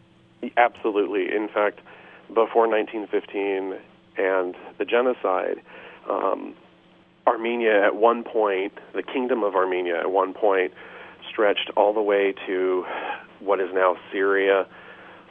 [0.57, 1.35] Absolutely.
[1.35, 1.81] In fact,
[2.29, 3.79] before 1915
[4.16, 5.61] and the genocide,
[6.09, 6.55] um,
[7.27, 10.72] Armenia at one point, the Kingdom of Armenia at one point,
[11.29, 12.85] stretched all the way to
[13.40, 14.66] what is now Syria,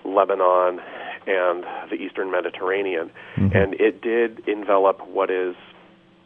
[0.05, 0.79] Lebanon,
[1.27, 3.55] and the Eastern Mediterranean, mm-hmm.
[3.55, 5.55] and it did envelop what is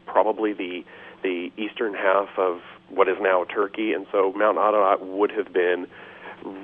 [0.05, 0.83] probably the
[1.23, 5.87] the eastern half of what is now Turkey, and so Mount Ararat would have been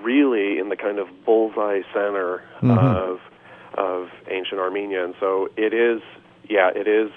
[0.01, 2.71] really in the kind of bullseye center mm-hmm.
[2.71, 3.19] of
[3.75, 6.01] of ancient Armenia, and so it is,
[6.49, 7.11] yeah, it is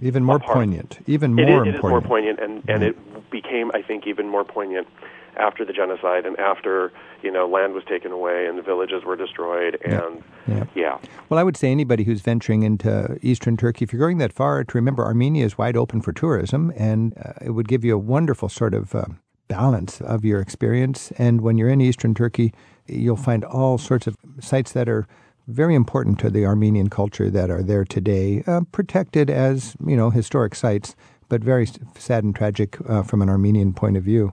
[0.00, 3.16] even more poignant, even more it is, it is more poignant, and and mm-hmm.
[3.16, 4.88] it became, I think, even more poignant
[5.36, 9.16] after the genocide and after you know land was taken away and the villages were
[9.16, 10.56] destroyed and yeah.
[10.56, 10.64] yeah.
[10.74, 10.98] yeah.
[11.28, 14.64] Well, I would say anybody who's venturing into eastern Turkey, if you're going that far,
[14.64, 17.98] to remember Armenia is wide open for tourism, and uh, it would give you a
[17.98, 19.04] wonderful sort of uh,
[19.48, 21.12] balance of your experience.
[21.18, 22.52] And when you're in eastern Turkey,
[22.86, 25.06] you'll find all sorts of sites that are
[25.48, 30.10] very important to the Armenian culture that are there today, uh, protected as you know
[30.10, 30.94] historic sites,
[31.28, 34.32] but very sad and tragic uh, from an Armenian point of view.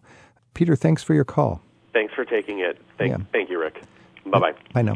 [0.55, 1.61] Peter, thanks for your call.
[1.93, 2.81] Thanks for taking it.
[2.97, 3.23] Thank, yeah.
[3.31, 3.83] thank you, Rick.
[4.25, 4.53] Bye bye.
[4.73, 4.95] Bye now.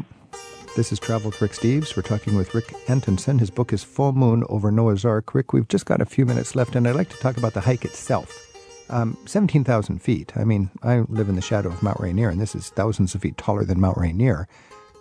[0.74, 1.96] This is Travel with Rick Steves.
[1.96, 3.38] We're talking with Rick Antonson.
[3.38, 5.34] His book is Full Moon over Noah's Ark.
[5.34, 7.60] Rick, we've just got a few minutes left, and I'd like to talk about the
[7.60, 8.46] hike itself.
[8.88, 10.32] Um, 17,000 feet.
[10.36, 13.22] I mean, I live in the shadow of Mount Rainier, and this is thousands of
[13.22, 14.48] feet taller than Mount Rainier.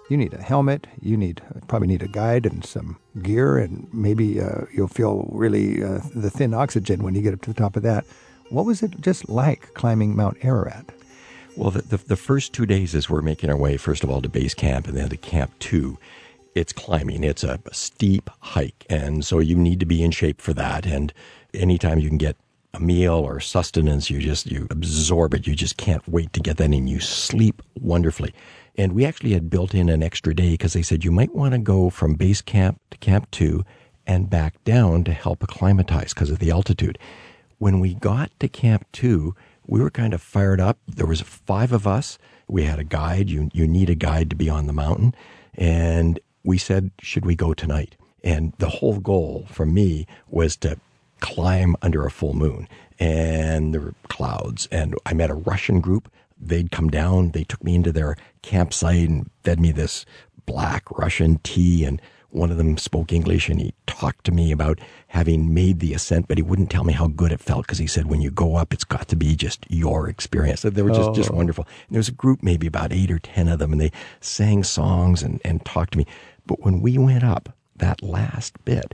[0.10, 0.88] You need a helmet.
[1.02, 5.84] You need probably need a guide and some gear, and maybe uh, you'll feel really
[5.84, 8.06] uh, the thin oxygen when you get up to the top of that.
[8.49, 10.91] What was it just like climbing Mount Ararat?
[11.55, 14.21] Well, the, the, the, first two days as we're making our way, first of all,
[14.21, 15.97] to base camp and then to camp two,
[16.55, 17.23] it's climbing.
[17.23, 18.85] It's a, a steep hike.
[18.89, 20.88] And so you need to be in shape for that.
[20.88, 21.13] And
[21.53, 22.38] anytime you can get
[22.73, 25.45] a meal or sustenance, you just, you absorb it.
[25.45, 26.88] You just can't wait to get that in.
[26.88, 28.33] You sleep wonderfully.
[28.77, 31.53] And we actually had built in an extra day because they said you might want
[31.53, 33.63] to go from base camp to camp two
[34.07, 36.97] and back down to help acclimatize because of the altitude
[37.60, 39.36] when we got to Camp 2,
[39.67, 40.80] we were kind of fired up.
[40.88, 42.17] There was five of us.
[42.48, 43.30] We had a guide.
[43.30, 45.13] You, you need a guide to be on the mountain.
[45.54, 47.95] And we said, should we go tonight?
[48.24, 50.80] And the whole goal for me was to
[51.19, 52.67] climb under a full moon.
[52.98, 54.67] And there were clouds.
[54.72, 56.12] And I met a Russian group.
[56.39, 57.32] They'd come down.
[57.32, 60.06] They took me into their campsite and fed me this
[60.45, 64.79] black Russian tea and one of them spoke English and he talked to me about
[65.07, 67.87] having made the ascent, but he wouldn't tell me how good it felt because he
[67.87, 70.61] said when you go up, it's got to be just your experience.
[70.61, 71.13] They were just, oh.
[71.13, 71.65] just wonderful.
[71.87, 74.63] And there was a group, maybe about eight or 10 of them, and they sang
[74.63, 76.05] songs and, and talked to me.
[76.45, 78.93] But when we went up that last bit,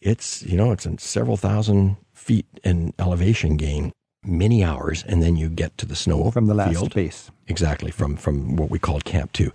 [0.00, 3.92] it's, you know, it's in several thousand feet in elevation gain
[4.24, 6.94] many hours, and then you get to the snow from the last field.
[6.94, 7.30] base.
[7.48, 9.52] Exactly, from from what we called Camp Two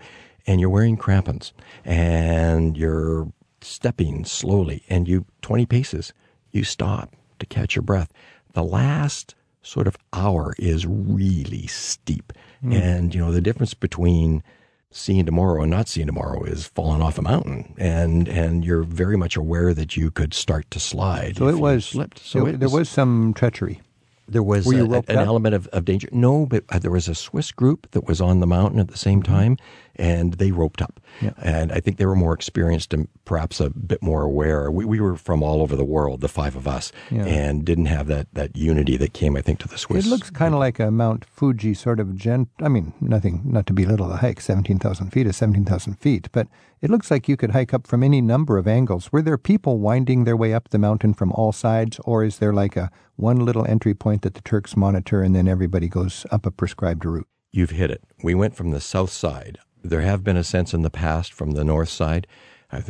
[0.47, 1.53] and you're wearing crampons
[1.83, 3.31] and you're
[3.61, 6.13] stepping slowly and you 20 paces
[6.51, 8.11] you stop to catch your breath
[8.53, 12.31] the last sort of hour is really steep
[12.63, 12.73] mm.
[12.73, 14.43] and you know the difference between
[14.91, 19.17] seeing tomorrow and not seeing tomorrow is falling off a mountain and and you're very
[19.17, 22.69] much aware that you could start to slide so it was slipped so it, there
[22.69, 23.81] was some treachery
[24.27, 26.09] there was a, an element of, of danger.
[26.11, 28.97] No, but uh, there was a Swiss group that was on the mountain at the
[28.97, 29.33] same mm-hmm.
[29.33, 29.57] time,
[29.97, 30.99] and they roped up.
[31.21, 31.31] Yeah.
[31.41, 34.71] And I think they were more experienced and perhaps a bit more aware.
[34.71, 37.25] We, we were from all over the world, the five of us, yeah.
[37.25, 40.05] and didn't have that, that unity that came, I think, to the Swiss.
[40.05, 42.49] It looks kind of like a Mount Fuji sort of gent.
[42.61, 44.41] I mean, nothing, not to belittle the hike.
[44.41, 46.47] Seventeen thousand feet is seventeen thousand feet, but
[46.81, 49.11] it looks like you could hike up from any number of angles.
[49.11, 52.53] Were there people winding their way up the mountain from all sides, or is there
[52.53, 56.45] like a one little entry point that the Turks monitor, and then everybody goes up
[56.45, 57.27] a prescribed route?
[57.51, 58.03] You've hit it.
[58.21, 61.51] We went from the south side there have been a sense in the past from
[61.51, 62.27] the north side.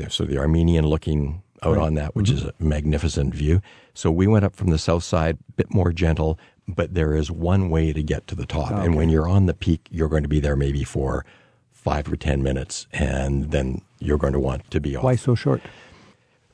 [0.09, 1.85] So the Armenian looking out right.
[1.85, 2.47] on that, which mm-hmm.
[2.47, 3.61] is a magnificent view.
[3.93, 7.29] So we went up from the south side, a bit more gentle, but there is
[7.29, 8.71] one way to get to the top.
[8.71, 8.83] Okay.
[8.83, 11.25] And when you're on the peak, you're going to be there maybe for
[11.71, 15.03] five or ten minutes, and then you're going to want to be off.
[15.03, 15.61] Why so short?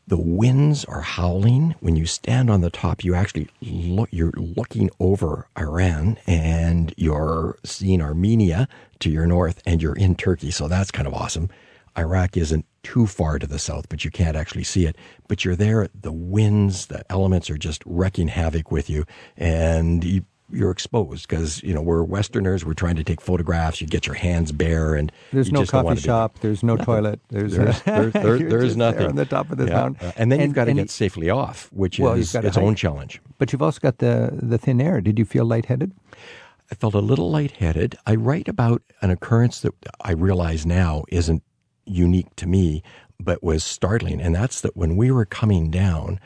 [0.08, 1.76] The winds are howling.
[1.80, 7.58] When you stand on the top, you actually look, you're looking over Iran and you're
[7.64, 8.68] seeing Armenia
[9.00, 10.52] to your north and you're in Turkey.
[10.52, 11.50] So that's kind of awesome.
[11.98, 14.96] Iraq isn't too far to the south, but you can't actually see it.
[15.28, 15.90] But you're there.
[15.94, 19.06] The winds, the elements are just wrecking havoc with you.
[19.38, 22.66] And you, you're exposed because you know we're Westerners.
[22.66, 23.82] We're trying to take photographs.
[23.82, 26.40] You get your hands bare, and there's no coffee shop.
[26.40, 26.86] There's no nothing.
[26.86, 27.20] toilet.
[27.30, 29.74] There's there's, there's, there, there's nothing on the top of the yeah.
[29.74, 30.14] mountain.
[30.18, 32.76] and then and, you've got to get it, safely off, which well, is its own
[32.76, 33.22] challenge.
[33.38, 35.02] But you've also got the the thin air.
[35.02, 35.94] Did you feel lightheaded?
[36.72, 37.98] I felt a little lightheaded.
[38.06, 41.44] I write about an occurrence that I realize now isn't
[41.86, 42.82] unique to me,
[43.20, 46.20] but was startling, and that's that when we were coming down,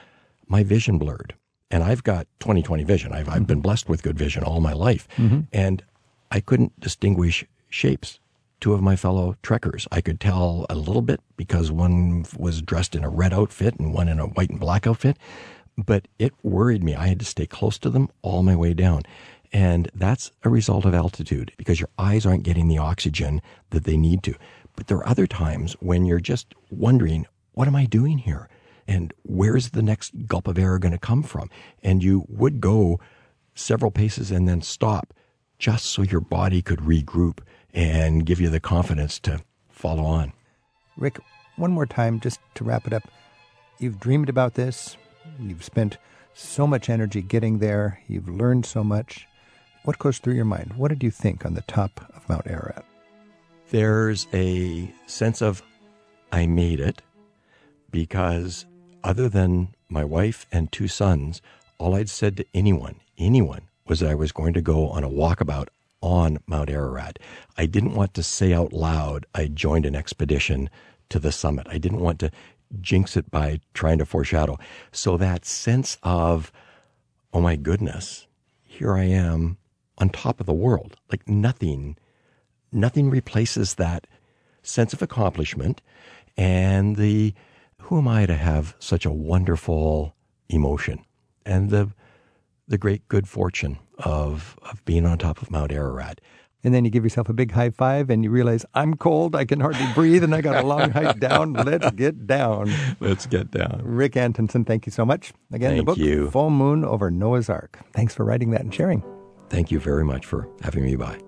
[0.47, 1.33] my vision blurred
[1.71, 3.13] and I've got 20/20 vision.
[3.13, 5.41] I've, I've been blessed with good vision all my life, mm-hmm.
[5.51, 5.83] and
[6.31, 8.19] I couldn't distinguish shapes.
[8.61, 12.95] Two of my fellow trekkers, I could tell a little bit because one was dressed
[12.95, 15.17] in a red outfit and one in a white and black outfit,
[15.77, 16.95] but it worried me.
[16.95, 19.03] I had to stay close to them all my way down.
[19.51, 23.97] And that's a result of altitude because your eyes aren't getting the oxygen that they
[23.97, 24.35] need to.
[24.75, 28.49] But there are other times when you're just wondering, what am I doing here?
[28.87, 31.49] And where's the next gulp of air going to come from?
[31.83, 32.99] And you would go
[33.53, 35.13] several paces and then stop
[35.57, 37.39] just so your body could regroup
[37.73, 40.33] and give you the confidence to follow on.
[40.97, 41.19] Rick,
[41.55, 43.03] one more time, just to wrap it up.
[43.79, 44.97] You've dreamed about this.
[45.39, 45.97] You've spent
[46.33, 48.01] so much energy getting there.
[48.07, 49.27] You've learned so much.
[49.83, 50.73] What goes through your mind?
[50.75, 52.85] What did you think on the top of Mount Ararat?
[53.69, 55.63] There's a sense of,
[56.31, 57.01] I made it
[57.91, 58.65] because
[59.05, 61.41] other than my wife and two sons,
[61.77, 65.09] all I'd said to anyone, anyone, was that I was going to go on a
[65.09, 65.67] walkabout
[66.01, 67.19] on Mount Ararat.
[67.55, 70.71] I didn't want to say out loud I joined an expedition
[71.09, 71.67] to the summit.
[71.69, 72.31] I didn't want to
[72.81, 74.57] jinx it by trying to foreshadow.
[74.91, 76.51] So that sense of,
[77.31, 78.25] oh my goodness,
[78.63, 79.57] here I am
[79.99, 80.97] on top of the world.
[81.11, 81.95] Like nothing,
[82.71, 84.07] nothing replaces that
[84.63, 85.81] sense of accomplishment
[86.35, 87.35] and the
[87.85, 90.15] who am I to have such a wonderful
[90.49, 91.05] emotion
[91.45, 91.91] and the
[92.67, 96.19] the great good fortune of of being on top of Mount Ararat.
[96.63, 99.45] And then you give yourself a big high five and you realize I'm cold, I
[99.45, 101.53] can hardly breathe, and I got a long hike down.
[101.53, 102.73] Let's get down.
[102.99, 103.81] Let's get down.
[103.83, 105.31] Rick Antonson, thank you so much.
[105.53, 106.31] Again, thank the book you.
[106.31, 107.79] Full Moon over Noah's Ark.
[107.93, 109.03] Thanks for writing that and sharing.
[109.49, 111.19] Thank you very much for having me by.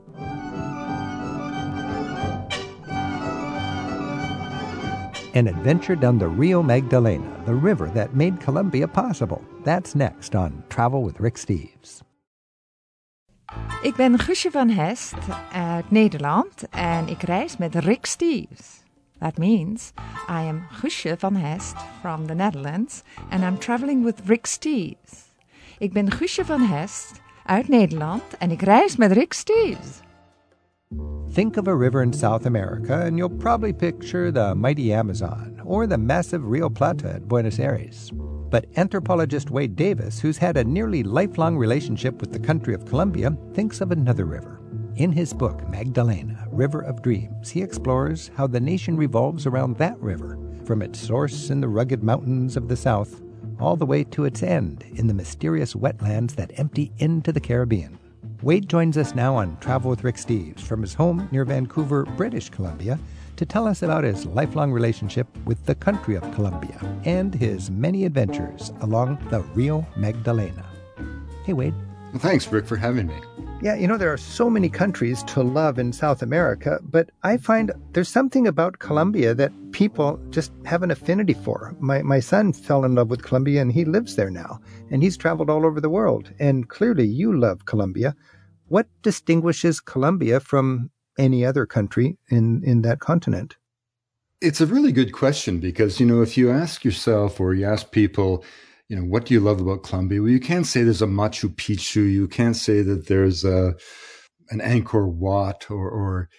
[5.38, 9.40] An adventure down the Rio Magdalena, the river that made Colombia possible.
[9.64, 12.02] That's next on Travel with Rick Steves.
[13.82, 15.16] Ik ben Guusje van Hest
[15.52, 18.84] uit Nederland en ik reis met Rick Steves.
[19.20, 19.92] That means
[20.30, 25.34] I am Guusje van Hest from the Netherlands and I'm traveling with Rick Steves.
[25.78, 30.06] Ik ben Guusje van Hest uit Nederland en ik reis met Rick Steves.
[31.38, 35.86] Think of a river in South America, and you'll probably picture the mighty Amazon or
[35.86, 38.12] the massive Rio Plata at Buenos Aires.
[38.50, 43.38] But anthropologist Wade Davis, who's had a nearly lifelong relationship with the country of Colombia,
[43.54, 44.60] thinks of another river.
[44.96, 50.00] In his book, Magdalena, River of Dreams, he explores how the nation revolves around that
[50.02, 53.22] river, from its source in the rugged mountains of the south,
[53.60, 58.00] all the way to its end in the mysterious wetlands that empty into the Caribbean.
[58.44, 62.50] Wade joins us now on Travel with Rick Steves from his home near Vancouver, British
[62.50, 63.00] Columbia,
[63.36, 68.06] to tell us about his lifelong relationship with the country of Colombia and his many
[68.06, 70.66] adventures along the Rio Magdalena.
[71.46, 71.74] Hey, Wade.
[72.12, 73.20] Well, thanks, Rick, for having me.
[73.62, 77.38] Yeah, you know, there are so many countries to love in South America, but I
[77.38, 81.76] find there's something about Colombia that people just have an affinity for.
[81.80, 85.18] My, my son fell in love with Colombia and he lives there now, and he's
[85.18, 86.32] traveled all over the world.
[86.40, 88.16] And clearly, you love Colombia.
[88.68, 93.58] What distinguishes Colombia from any other country in, in that continent?
[94.40, 97.92] It's a really good question because, you know, if you ask yourself or you ask
[97.92, 98.46] people,
[98.90, 100.22] you know, what do you love about Colombia?
[100.22, 102.10] Well, you can't say there's a Machu Picchu.
[102.10, 103.76] You can't say that there's a,
[104.50, 106.30] an Angkor Wat or, or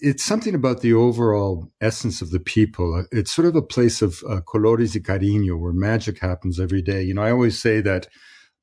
[0.00, 3.04] it's something about the overall essence of the people.
[3.12, 7.02] It's sort of a place of uh, colores y cariño where magic happens every day.
[7.02, 8.06] You know, I always say that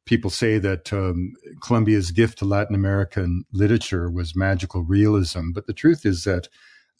[0.05, 5.51] people say that um, Colombia's gift to Latin American literature was magical realism.
[5.53, 6.49] But the truth is that uh,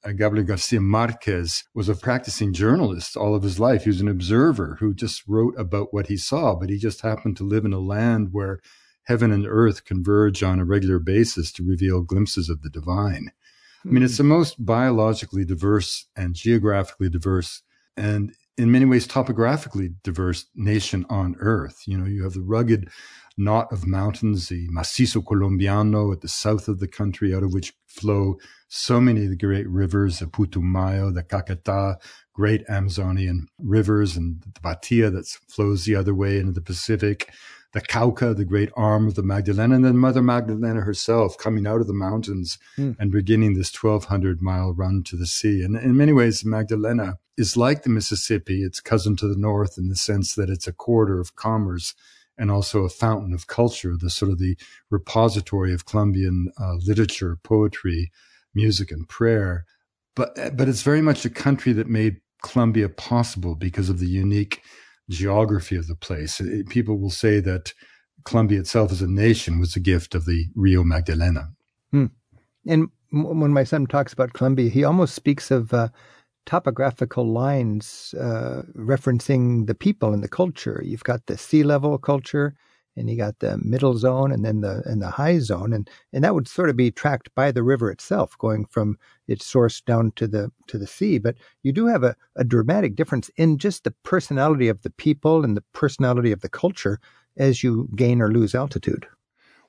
[0.04, 3.84] Uh, Gabriel Garcia Marquez was a practicing journalist all of his life.
[3.84, 7.36] He was an observer who just wrote about what he saw, but he just happened
[7.38, 8.60] to live in a land where
[9.04, 13.32] heaven and earth converge on a regular basis to reveal glimpses of the divine.
[13.86, 14.24] I mean, it's hmm.
[14.24, 17.64] the most biologically diverse and geographically diverse
[17.96, 21.84] and in many ways topographically diverse nation on earth.
[21.86, 22.90] You know, you have the rugged
[23.38, 27.74] knot of mountains, the Macizo Colombiano at the south of the country, out of which
[27.86, 28.38] flow
[28.68, 31.98] so many of the great rivers, the Putumayo, the Caqueta,
[32.34, 37.30] great Amazonian rivers, and the Patia that flows the other way into the Pacific,
[37.74, 41.82] the Cauca, the great arm of the Magdalena, and then Mother Magdalena herself coming out
[41.82, 42.96] of the mountains mm.
[43.00, 45.64] and beginning this 1,200 mile run to the sea.
[45.64, 49.90] And in many ways, Magdalena is like the Mississippi, its cousin to the north in
[49.90, 51.94] the sense that it's a corridor of commerce
[52.38, 54.58] and also a fountain of culture, the sort of the
[54.90, 58.12] repository of Colombian uh, literature, poetry,
[58.54, 59.66] music, and prayer.
[60.16, 64.62] But but it's very much a country that made Colombia possible because of the unique
[65.10, 66.40] geography of the place.
[66.40, 67.74] It, people will say that
[68.26, 71.50] Colombia itself as a nation was a gift of the Rio Magdalena.
[71.92, 72.08] Hmm.
[72.66, 75.90] And when my son talks about Colombia, he almost speaks of uh,
[76.46, 80.82] topographical lines uh, referencing the people and the culture.
[80.84, 82.56] You've got the sea level culture,
[82.98, 86.24] and you got the middle zone, and then the and the high zone, and and
[86.24, 90.12] that would sort of be tracked by the river itself, going from its source down
[90.16, 91.18] to the to the sea.
[91.18, 95.46] But you do have a, a dramatic difference in just the personality of the people
[95.46, 97.00] and the personality of the culture
[97.38, 99.08] as you gain or lose altitude.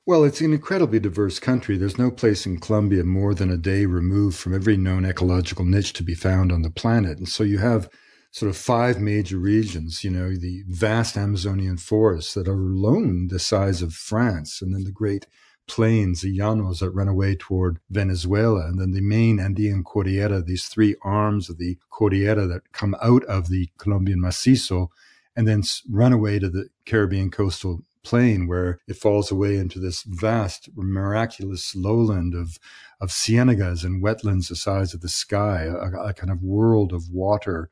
[0.06, 1.76] Well, it's an incredibly diverse country.
[1.76, 5.92] There's no place in Colombia more than a day removed from every known ecological niche
[5.94, 7.18] to be found on the planet.
[7.18, 7.90] And so you have
[8.30, 13.38] sort of five major regions, you know, the vast Amazonian forests that are alone the
[13.38, 15.26] size of France, and then the great
[15.66, 20.66] plains, the llanos that run away toward Venezuela, and then the main Andean Cordillera, these
[20.66, 24.88] three arms of the Cordillera that come out of the Colombian Macizo
[25.36, 30.02] and then run away to the Caribbean coastal plain where it falls away into this
[30.02, 32.58] vast, miraculous lowland of,
[33.00, 37.10] of cienagas and wetlands the size of the sky, a, a kind of world of
[37.10, 37.68] water,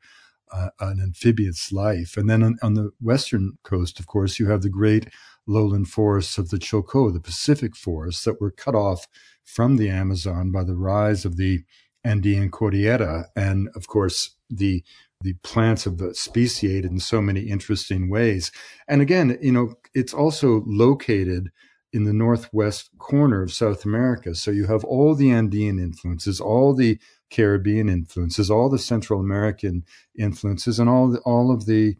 [0.51, 2.17] uh, an amphibious life.
[2.17, 5.09] And then on, on, the western coast, of course, you have the great
[5.45, 9.07] lowland forests of the Choco, the Pacific forests that were cut off
[9.43, 11.63] from the Amazon by the rise of the
[12.03, 13.25] Andean Cordillera.
[13.35, 14.83] And of course, the
[15.21, 18.51] the plants have speciated in so many interesting ways.
[18.87, 21.49] And again, you know, it's also located
[21.91, 24.35] in the northwest corner of South America.
[24.35, 29.83] So you have all the Andean influences, all the Caribbean influences, all the Central American
[30.17, 31.95] influences, and all the, all of the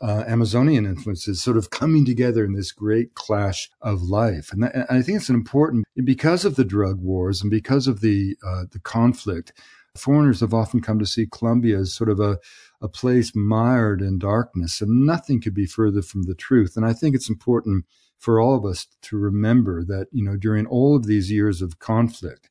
[0.00, 4.50] uh, Amazonian influences sort of coming together in this great clash of life.
[4.52, 7.86] And, that, and, I think it's an important because of the drug wars and because
[7.86, 9.52] of the uh, the conflict
[9.96, 12.38] foreigners have often come to see Colombia as sort of a,
[12.80, 16.76] a place mired in darkness, and nothing could be further from the truth.
[16.76, 17.84] And I think it's important
[18.18, 21.78] for all of us to remember that, you know, during all of these years of
[21.78, 22.50] conflict,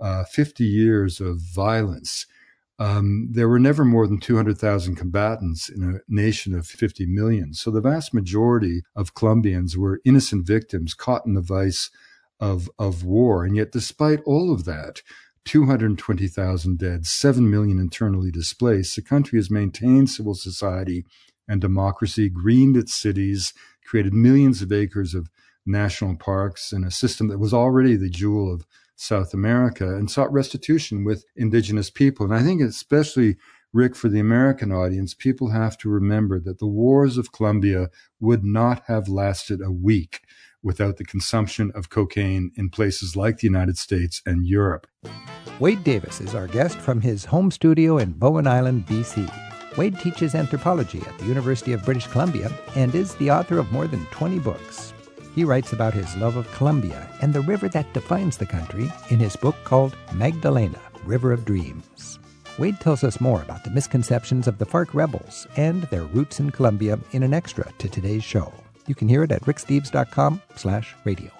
[0.00, 2.26] uh, 50 years of violence,
[2.78, 7.52] um, there were never more than 200,000 combatants in a nation of 50 million.
[7.52, 11.90] So the vast majority of Colombians were innocent victims caught in the vice
[12.40, 13.44] of, of war.
[13.44, 15.02] And yet, despite all of that,
[15.44, 21.04] 220,000 dead, 7 million internally displaced, the country has maintained civil society
[21.46, 23.52] and democracy, greened its cities,
[23.84, 25.28] created millions of acres of
[25.66, 28.64] national parks, and a system that was already the jewel of
[29.00, 32.26] South America, and sought restitution with indigenous people.
[32.26, 33.36] And I think, especially,
[33.72, 37.88] Rick, for the American audience, people have to remember that the wars of Colombia
[38.20, 40.20] would not have lasted a week
[40.62, 44.86] without the consumption of cocaine in places like the United States and Europe.
[45.58, 49.32] Wade Davis is our guest from his home studio in Bowen Island, BC.
[49.78, 53.86] Wade teaches anthropology at the University of British Columbia and is the author of more
[53.86, 54.92] than 20 books.
[55.34, 59.18] He writes about his love of Colombia and the river that defines the country in
[59.18, 62.18] his book called Magdalena River of Dreams.
[62.58, 66.50] Wade tells us more about the misconceptions of the FARC rebels and their roots in
[66.50, 68.52] Colombia in an extra to today's show.
[68.86, 71.30] You can hear it at ricksteves.com slash radio.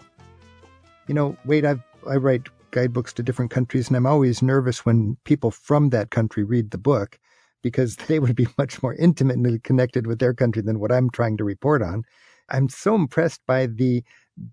[1.09, 5.17] You know, Wade, I've, I write guidebooks to different countries, and I'm always nervous when
[5.25, 7.19] people from that country read the book
[7.63, 11.37] because they would be much more intimately connected with their country than what I'm trying
[11.39, 12.05] to report on.
[12.51, 14.03] I'm so impressed by the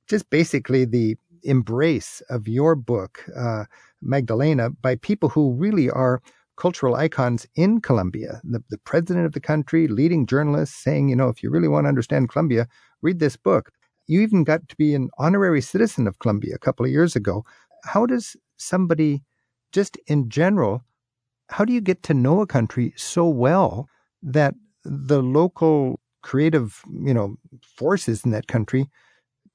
[0.07, 3.65] just basically the embrace of your book, uh,
[4.01, 6.21] Magdalena, by people who really are
[6.57, 8.41] cultural icons in Colombia.
[8.43, 11.85] The, the president of the country, leading journalists saying, you know, if you really want
[11.85, 12.67] to understand Colombia,
[13.01, 13.71] read this book.
[14.07, 17.45] You even got to be an honorary citizen of Colombia a couple of years ago.
[17.83, 19.23] How does somebody,
[19.71, 20.83] just in general,
[21.49, 23.87] how do you get to know a country so well
[24.23, 28.89] that the local creative, you know, forces in that country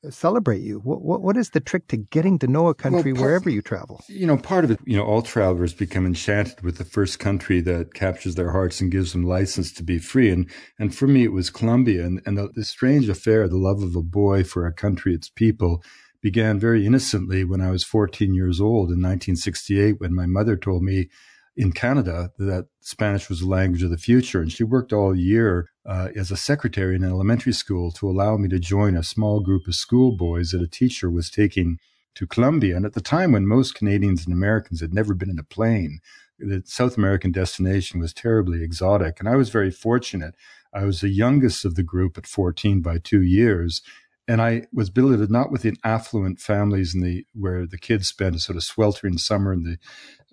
[0.06, 0.78] uh, celebrate you?
[0.78, 3.50] What, what, what is the trick to getting to know a country well, part, wherever
[3.50, 4.00] you travel?
[4.08, 7.60] You know, part of it, you know, all travelers become enchanted with the first country
[7.60, 10.30] that captures their hearts and gives them license to be free.
[10.30, 13.82] And, and for me, it was Colombia and, and the, the strange affair, the love
[13.82, 15.82] of a boy for a country, its people
[16.22, 20.82] began very innocently when I was 14 years old in 1968 when my mother told
[20.82, 21.10] me
[21.54, 24.40] in Canada that Spanish was the language of the future.
[24.40, 28.36] And she worked all year uh, as a secretary in an elementary school to allow
[28.36, 31.78] me to join a small group of schoolboys that a teacher was taking
[32.14, 32.76] to Colombia.
[32.76, 36.00] And at the time when most Canadians and Americans had never been in a plane,
[36.38, 39.18] the South American destination was terribly exotic.
[39.18, 40.34] And I was very fortunate.
[40.72, 43.82] I was the youngest of the group at 14 by two years.
[44.28, 48.38] And I was billeted not within affluent families in the where the kids spent a
[48.38, 49.78] sort of sweltering summer in the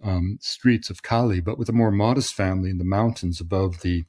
[0.03, 4.05] um, streets of Cali, but with a more modest family in the mountains above the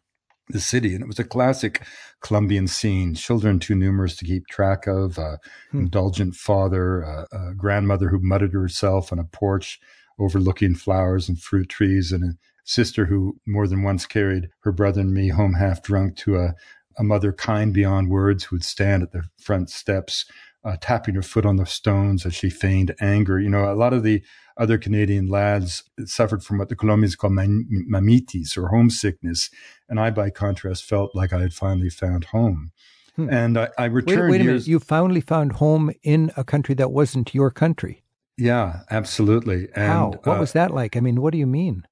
[0.52, 0.94] the city.
[0.94, 1.82] And it was a classic
[2.20, 3.14] Colombian scene.
[3.14, 5.36] Children too numerous to keep track of, uh,
[5.70, 5.80] hmm.
[5.80, 9.80] indulgent father, uh, a grandmother who mudded herself on a porch
[10.18, 12.34] overlooking flowers and fruit trees, and a
[12.64, 16.54] sister who more than once carried her brother and me home half drunk to a,
[17.00, 20.26] a mother kind beyond words who would stand at the front steps
[20.62, 23.40] uh, tapping her foot on the stones as she feigned anger.
[23.40, 24.22] You know, a lot of the
[24.58, 29.48] other Canadian lads suffered from what the Colombians call mamitis or homesickness.
[29.88, 32.72] And I, by contrast, felt like I had finally found home.
[33.16, 33.30] Hmm.
[33.30, 34.20] And I, I returned.
[34.20, 34.66] Wait, wait a minute.
[34.66, 38.04] You finally found home in a country that wasn't your country.
[38.36, 39.68] Yeah, absolutely.
[39.74, 40.12] And, How?
[40.24, 40.94] What uh, was that like?
[40.94, 41.86] I mean, what do you mean?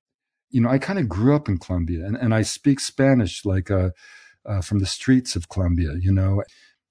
[0.51, 3.71] You know, I kind of grew up in Colombia and, and I speak Spanish like
[3.71, 3.91] uh,
[4.49, 6.43] uh, from the streets of Colombia, you know.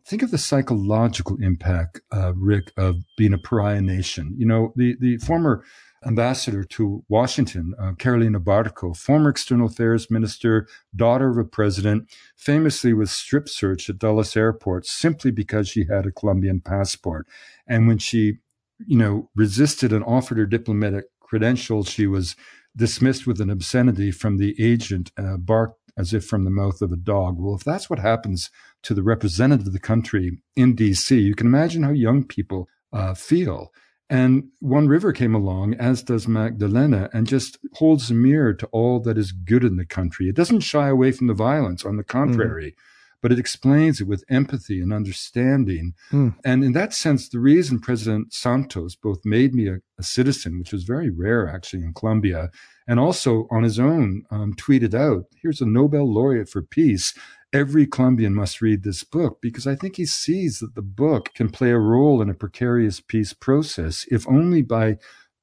[0.05, 4.35] Think of the psychological impact, uh, Rick, of being a pariah nation.
[4.37, 5.65] You know, the, the former
[6.05, 12.93] ambassador to Washington, uh, Carolina Barco, former external affairs minister, daughter of a president, famously
[12.93, 17.27] was strip searched at Dulles Airport simply because she had a Colombian passport.
[17.67, 18.37] And when she,
[18.85, 22.35] you know, resisted and offered her diplomatic credentials, she was
[22.75, 26.91] dismissed with an obscenity from the agent, uh, barked as if from the mouth of
[26.91, 27.37] a dog.
[27.39, 28.49] Well, if that's what happens
[28.83, 33.13] to the representative of the country in DC, you can imagine how young people uh,
[33.13, 33.73] feel.
[34.09, 39.01] And One River came along, as does Magdalena, and just holds a mirror to all
[39.01, 40.29] that is good in the country.
[40.29, 42.71] It doesn't shy away from the violence, on the contrary.
[42.71, 42.81] Mm
[43.21, 45.93] but it explains it with empathy and understanding.
[46.11, 46.35] Mm.
[46.45, 50.71] And in that sense, the reason President Santos both made me a, a, citizen, which
[50.71, 52.51] was very rare actually in Colombia,
[52.87, 57.13] and also on his own um, tweeted out, here's a Nobel laureate for peace.
[57.53, 61.49] Every Colombian must read this book because I think he sees that the book can
[61.49, 64.97] play a role in a precarious peace process, if only by,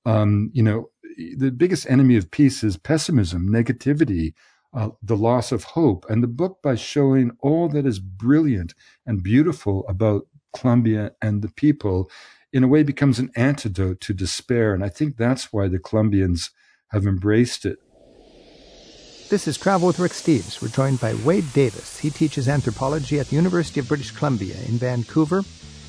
[0.04, 0.90] um, you know,
[1.36, 4.34] the biggest enemy of peace is pessimism, negativity,
[4.74, 6.04] uh, the loss of hope.
[6.08, 8.74] And the book, by showing all that is brilliant
[9.06, 12.10] and beautiful about Colombia and the people,
[12.52, 14.74] in a way becomes an antidote to despair.
[14.74, 16.50] And I think that's why the Colombians
[16.94, 17.78] have embraced it.
[19.28, 20.62] This is Travel with Rick Steves.
[20.62, 21.98] We're joined by Wade Davis.
[21.98, 25.42] He teaches anthropology at the University of British Columbia in Vancouver.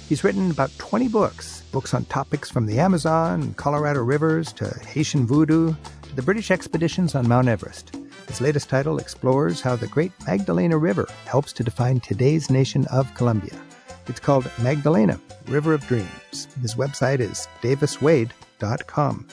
[0.10, 4.68] He's written about 20 books, books on topics from the Amazon, and Colorado rivers, to
[4.88, 7.96] Haitian voodoo, to the British expeditions on Mount Everest.
[8.28, 13.14] His latest title explores how the great Magdalena River helps to define today's nation of
[13.14, 13.60] Colombia.
[14.08, 16.48] It's called Magdalena, River of Dreams.
[16.62, 19.28] His website is daviswade.com.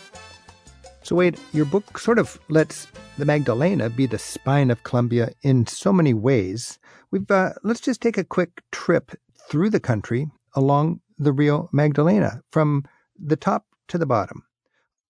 [1.05, 2.86] So, Wade, your book sort of lets
[3.18, 6.78] the Magdalena be the spine of Colombia in so many ways.
[7.11, 9.12] We've uh, let's just take a quick trip
[9.48, 12.84] through the country along the Rio Magdalena from
[13.18, 14.44] the top to the bottom.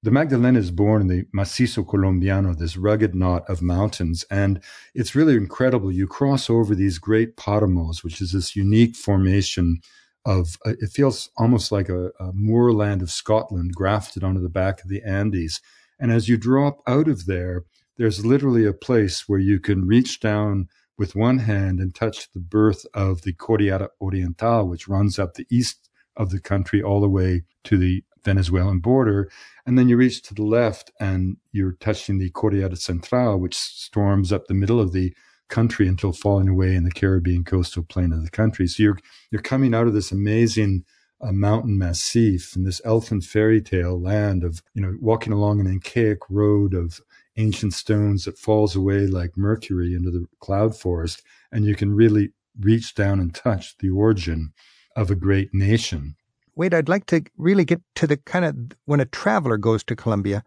[0.03, 4.24] The Magdalena is born in the Macizo Colombiano, this rugged knot of mountains.
[4.30, 4.61] And
[4.95, 5.93] it's really incredible.
[5.93, 9.80] You cross over these great paramos, which is this unique formation
[10.26, 14.82] of, uh, it feels almost like a, a moorland of Scotland grafted onto the back
[14.82, 15.61] of the Andes.
[16.03, 17.63] And as you drop out of there,
[17.97, 20.67] there's literally a place where you can reach down
[20.99, 25.47] with one hand and touch the birth of the Cordillera Oriental, which runs up the
[25.49, 29.31] east of the country all the way to the Venezuelan border.
[29.65, 34.33] And then you reach to the left and you're touching the Cordillera Central, which storms
[34.33, 35.15] up the middle of the
[35.49, 38.67] country until falling away in the Caribbean coastal plain of the country.
[38.67, 38.99] So you're,
[39.31, 40.85] you're coming out of this amazing
[41.23, 45.66] uh, mountain massif and this elfin fairy tale land of, you know, walking along an
[45.66, 47.01] archaic road of
[47.37, 51.23] ancient stones that falls away like mercury into the cloud forest.
[51.51, 54.53] And you can really reach down and touch the origin
[54.97, 56.16] of a great nation.
[56.55, 59.97] Wade, I'd like to really get to the kind of when a traveler goes to
[59.97, 60.45] Colombia,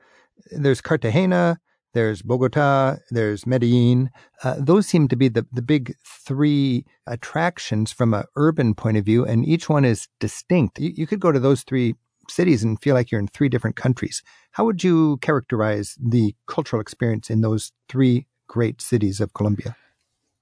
[0.51, 1.59] there's Cartagena,
[1.95, 4.11] there's Bogota, there's Medellin.
[4.43, 9.05] Uh, those seem to be the, the big three attractions from an urban point of
[9.05, 10.77] view, and each one is distinct.
[10.77, 11.95] You, you could go to those three
[12.29, 14.21] cities and feel like you're in three different countries.
[14.51, 19.77] How would you characterize the cultural experience in those three great cities of Colombia?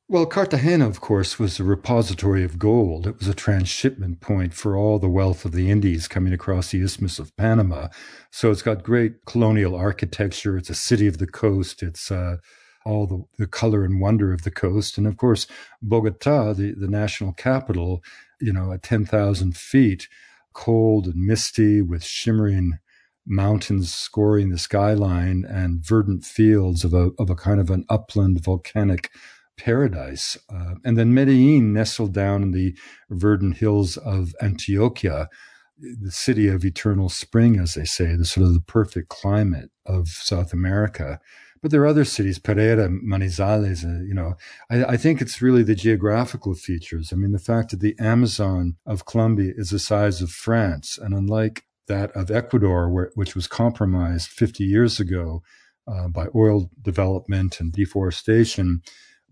[0.09, 3.07] Well, Cartagena, of course, was a repository of gold.
[3.07, 6.81] It was a transshipment point for all the wealth of the Indies coming across the
[6.81, 7.87] Isthmus of Panama.
[8.29, 10.57] So it's got great colonial architecture.
[10.57, 11.81] It's a city of the coast.
[11.81, 12.37] It's uh,
[12.85, 14.97] all the, the color and wonder of the coast.
[14.97, 15.47] And of course,
[15.81, 18.03] Bogota, the, the national capital,
[18.41, 20.09] you know, at 10,000 feet,
[20.51, 22.73] cold and misty with shimmering
[23.25, 28.43] mountains scoring the skyline and verdant fields of a, of a kind of an upland
[28.43, 29.09] volcanic
[29.57, 30.37] paradise.
[30.49, 32.75] Uh, and then Medellin, nestled down in the
[33.09, 35.27] verdant hills of Antioquia,
[35.77, 40.07] the city of eternal spring, as they say, the sort of the perfect climate of
[40.07, 41.19] South America.
[41.61, 44.35] But there are other cities, Pereira, Manizales, uh, you know,
[44.69, 47.13] I, I, think it's really the geographical features.
[47.13, 51.13] I mean, the fact that the Amazon of Colombia is the size of France, and
[51.13, 55.41] unlike that of Ecuador, where, which was compromised 50 years ago
[55.87, 58.81] uh, by oil development and deforestation,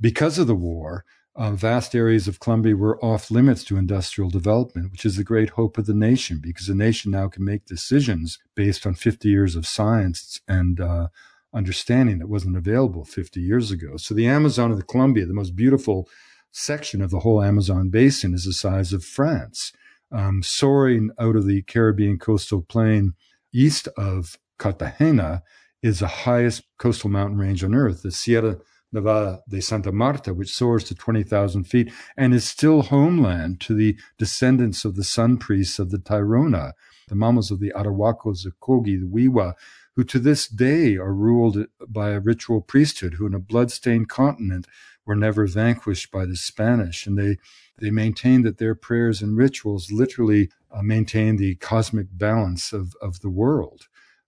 [0.02, 4.92] because of the war, uh, vast areas of Colombia were off limits to industrial development,
[4.92, 8.38] which is the great hope of the nation, because the nation now can make decisions
[8.56, 11.08] based on 50 years of science and uh,
[11.54, 13.96] understanding that wasn't available 50 years ago.
[13.96, 16.10] So the Amazon of the Colombia, the most beautiful
[16.52, 19.72] section of the whole Amazon basin, is the size of France.
[20.12, 23.14] Um, soaring out of the Caribbean coastal plain
[23.54, 25.44] east of Cartagena
[25.82, 28.58] is the highest coastal mountain range on earth, the Sierra
[28.92, 33.98] Nevada de Santa Marta, which soars to 20,000 feet and is still homeland to the
[34.18, 36.74] descendants of the sun priests of the Tairona,
[37.08, 39.54] the mamas of the Arhuacos, the Kogi, the Wiwa,
[39.96, 44.68] who to this day are ruled by a ritual priesthood who in a blood-stained continent
[45.06, 47.06] were never vanquished by the Spanish.
[47.06, 47.38] And they,
[47.80, 53.22] they maintain that their prayers and rituals literally uh, maintain the cosmic balance of, of
[53.22, 53.88] the world.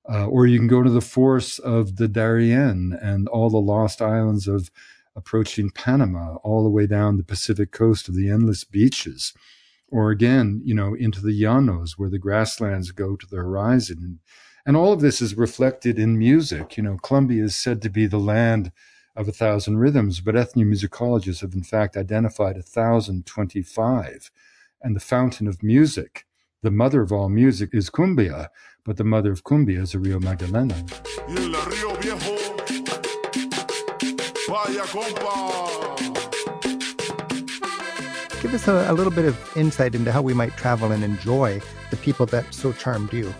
[0.10, 4.02] Uh, or you can go to the forests of the Darien and all the lost
[4.02, 4.70] islands of
[5.16, 9.34] approaching Panama, all the way down the Pacific coast of the endless beaches.
[9.90, 14.20] Or again, you know, into the Llanos where the grasslands go to the horizon.
[14.66, 16.78] And, all of this is reflected in music.
[16.78, 18.72] You know, Colombia is said to be the land
[19.16, 24.32] of a thousand rhythms, but ethnomusicologists have in fact identified a 1,025.
[24.82, 26.26] And the fountain of music,
[26.62, 28.48] the mother of all music, is cumbia
[28.86, 30.76] but the mother of cumbia is the Rio Magdalena.
[38.42, 41.62] Give us a, a, little bit of insight into how we might travel and enjoy
[41.92, 43.34] the people that so charmed you.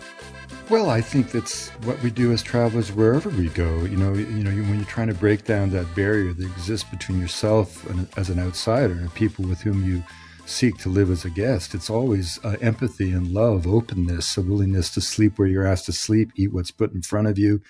[0.70, 3.84] Well, I think that's what we do as travelers wherever we go.
[3.84, 7.20] You know, you know, when you're trying to break down that barrier that exists between
[7.20, 10.02] yourself and as an outsider and people with whom you
[10.46, 11.74] seek to live as a guest.
[11.74, 15.92] It's always uh, empathy and love, openness, a willingness to sleep where you're asked to
[15.92, 17.60] sleep, eat what's put in front of you,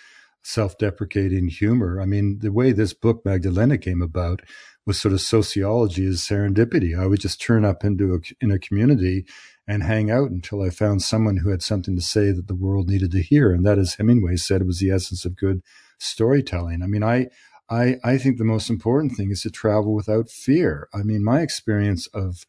[0.43, 2.01] self deprecating humor.
[2.01, 4.43] I mean, the way this book, Magdalena, came about
[4.87, 6.99] was sort of sociology as serendipity.
[6.99, 9.25] I would just turn up into a, in a community
[9.67, 12.89] and hang out until I found someone who had something to say that the world
[12.89, 13.53] needed to hear.
[13.53, 15.63] And that, as Hemingway said, was the essence of good
[15.99, 16.83] storytelling.
[16.83, 17.29] I mean, I,
[17.71, 20.89] I, I think the most important thing is to travel without fear.
[20.93, 22.45] I mean, my experience of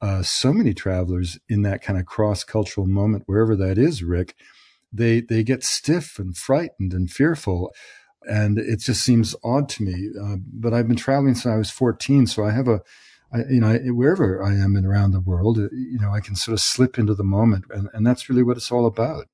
[0.00, 4.34] uh, so many travelers in that kind of cross cultural moment, wherever that is, Rick,
[4.92, 7.72] they they get stiff and frightened and fearful,
[8.22, 10.10] and it just seems odd to me.
[10.20, 12.80] Uh, but I've been traveling since I was 14, so I have a
[13.32, 16.34] I, you know, wherever I am and around the world, uh, you know, I can
[16.34, 19.26] sort of slip into the moment, and, and that's really what it's all about.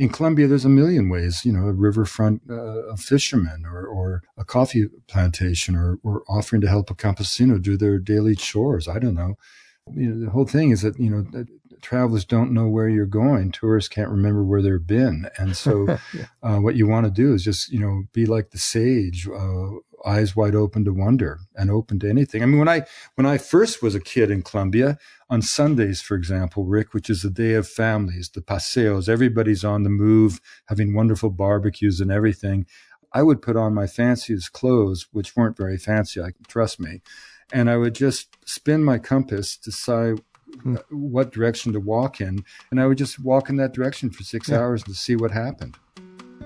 [0.00, 4.44] In Colombia, there's a million ways, you know, a riverfront uh, fisherman or, or a
[4.44, 8.88] coffee plantation or, or offering to help a campesino do their daily chores.
[8.88, 9.34] I don't know
[9.94, 11.26] you know, the whole thing is that you know
[11.82, 13.52] travelers don't know where you're going.
[13.52, 16.26] Tourists can't remember where they've been, and so yeah.
[16.42, 19.68] uh, what you want to do is just you know be like the sage, uh,
[20.04, 22.42] eyes wide open to wonder and open to anything.
[22.42, 22.82] I mean, when I
[23.14, 27.22] when I first was a kid in Colombia, on Sundays, for example, Rick, which is
[27.22, 32.66] the day of families, the paseos, everybody's on the move, having wonderful barbecues and everything.
[33.12, 37.02] I would put on my fanciest clothes, which weren't very fancy, I trust me,
[37.52, 40.20] and I would just spin my compass to decide
[40.62, 40.76] hmm.
[40.90, 44.48] what direction to walk in, and I would just walk in that direction for six
[44.48, 44.58] yeah.
[44.58, 45.76] hours to see what happened.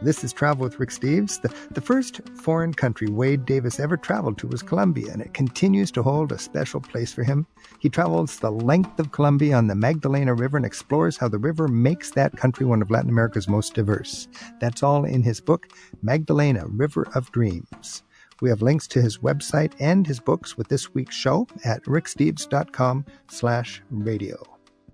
[0.02, 1.40] This is Travel with Rick Steves.
[1.40, 5.90] The, the first foreign country Wade Davis ever traveled to was Colombia, and it continues
[5.92, 7.46] to hold a special place for him.
[7.78, 11.68] He travels the length of Colombia on the Magdalena River and explores how the river
[11.68, 14.28] makes that country one of Latin America's most diverse.
[14.60, 15.68] That's all in his book,
[16.02, 18.02] Magdalena, River of Dreams.
[18.44, 23.06] We have links to his website and his books with this week's show at ricksteves.com
[23.26, 24.36] slash radio.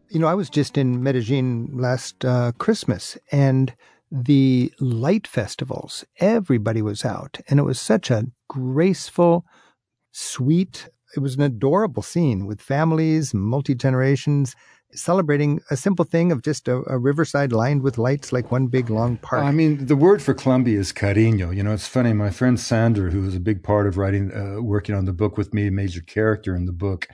[0.08, 3.74] You know, I was just in Medellin last uh, Christmas, and
[4.08, 9.44] the light festivals, everybody was out, and it was such a graceful,
[10.12, 14.54] sweet, it was an adorable scene with families, multi generations,
[14.94, 18.90] celebrating a simple thing of just a, a, riverside lined with lights like one big
[18.90, 19.44] long park.
[19.44, 21.54] I mean, the word for Colombia is cariño.
[21.54, 22.12] You know, it's funny.
[22.12, 25.36] My friend Sandra, who was a big part of writing, uh, working on the book
[25.36, 27.06] with me, a major character in the book,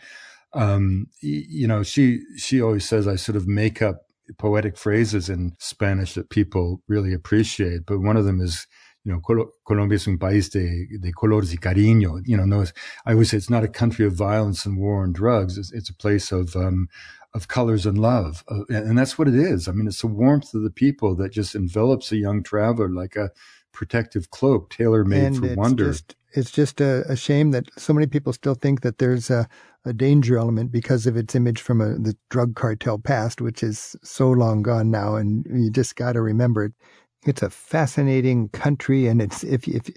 [0.53, 4.07] um, you know, she she always says I sort of make up
[4.39, 7.87] poetic phrases in Spanish that people really appreciate.
[7.87, 8.67] But one of them is,
[9.05, 12.23] you know, Col- Colombia es un país de, de colores y cariño.
[12.25, 12.65] You know, no,
[13.05, 15.59] I always say it's not a country of violence and war and drugs.
[15.59, 16.89] It's, it's a place of, um,
[17.37, 18.43] of colors and love.
[18.49, 19.69] Uh, and that's what it is.
[19.69, 23.15] I mean, it's the warmth of the people that just envelops a young traveler like
[23.15, 23.31] a
[23.73, 25.93] protective cloak tailor made for wonder.
[25.93, 29.47] Just, it's just a, a, shame that so many people still think that there's a,
[29.85, 33.95] a danger element because of its image from a, the drug cartel past, which is
[34.03, 36.73] so long gone now, and you just got to remember it.
[37.27, 39.91] It's a fascinating country, and it's if if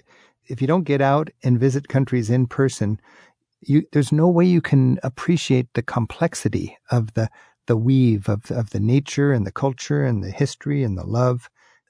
[0.46, 3.00] if you don't get out and visit countries in person,
[3.62, 7.28] you there's no way you can appreciate the complexity of the
[7.66, 11.48] the weave of of the nature and the culture and the history and the love.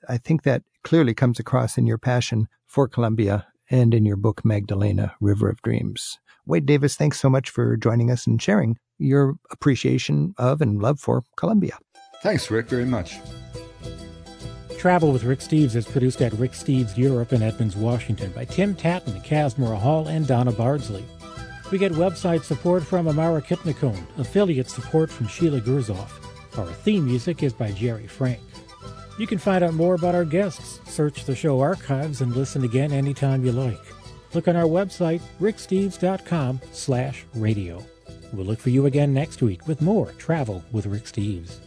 [0.09, 4.45] I think that clearly comes across in your passion for Colombia and in your book,
[4.45, 6.19] Magdalena, River of Dreams.
[6.47, 10.99] Wade Davis, thanks so much for joining us and sharing your appreciation of and love
[10.99, 11.79] for Colombia.
[12.23, 13.19] Thanks, Rick, very much.
[14.77, 18.75] Travel with Rick Steves is produced at Rick Steves Europe in Edmonds, Washington by Tim
[18.75, 21.05] Tatton, Casmara Hall, and Donna Bardsley.
[21.71, 26.11] We get website support from Amara Kitnikone, affiliate support from Sheila Gurzoff.
[26.59, 28.41] Our theme music is by Jerry Frank.
[29.21, 32.91] You can find out more about our guests, search the show archives, and listen again
[32.91, 33.79] anytime you like.
[34.35, 37.85] Look on our website, ricksteves.com slash radio.
[38.33, 41.59] We'll look for you again next week with more Travel with Rick Steves.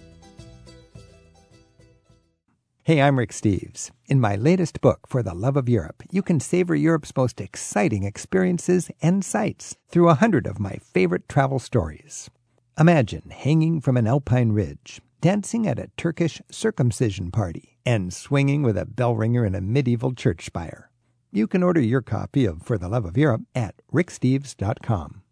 [2.85, 3.91] Hey, I'm Rick Steves.
[4.07, 8.03] In my latest book, For the Love of Europe, you can savor Europe's most exciting
[8.03, 12.29] experiences and sights through a hundred of my favorite travel stories.
[12.77, 18.77] Imagine hanging from an alpine ridge dancing at a Turkish circumcision party, and swinging with
[18.77, 20.89] a bell ringer in a medieval church spire.
[21.31, 25.22] You can order your copy of For the Love of Europe at ricksteves.com.